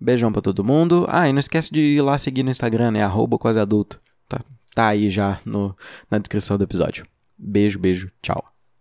Beijão 0.00 0.32
pra 0.32 0.42
todo 0.42 0.64
mundo. 0.64 1.06
Ah, 1.08 1.28
e 1.28 1.32
não 1.32 1.40
esquece 1.40 1.72
de 1.72 1.80
ir 1.80 2.02
lá 2.02 2.18
seguir 2.18 2.42
no 2.42 2.50
Instagram, 2.50 2.92
né? 2.92 3.02
Arroba 3.02 3.38
quase 3.38 3.58
adulto. 3.58 4.00
Tá, 4.28 4.40
tá 4.74 4.88
aí 4.88 5.10
já 5.10 5.40
no, 5.44 5.74
na 6.10 6.18
descrição 6.18 6.58
do 6.58 6.64
episódio. 6.64 7.06
Beijo, 7.36 7.78
beijo. 7.78 8.10
Tchau. 8.22 8.57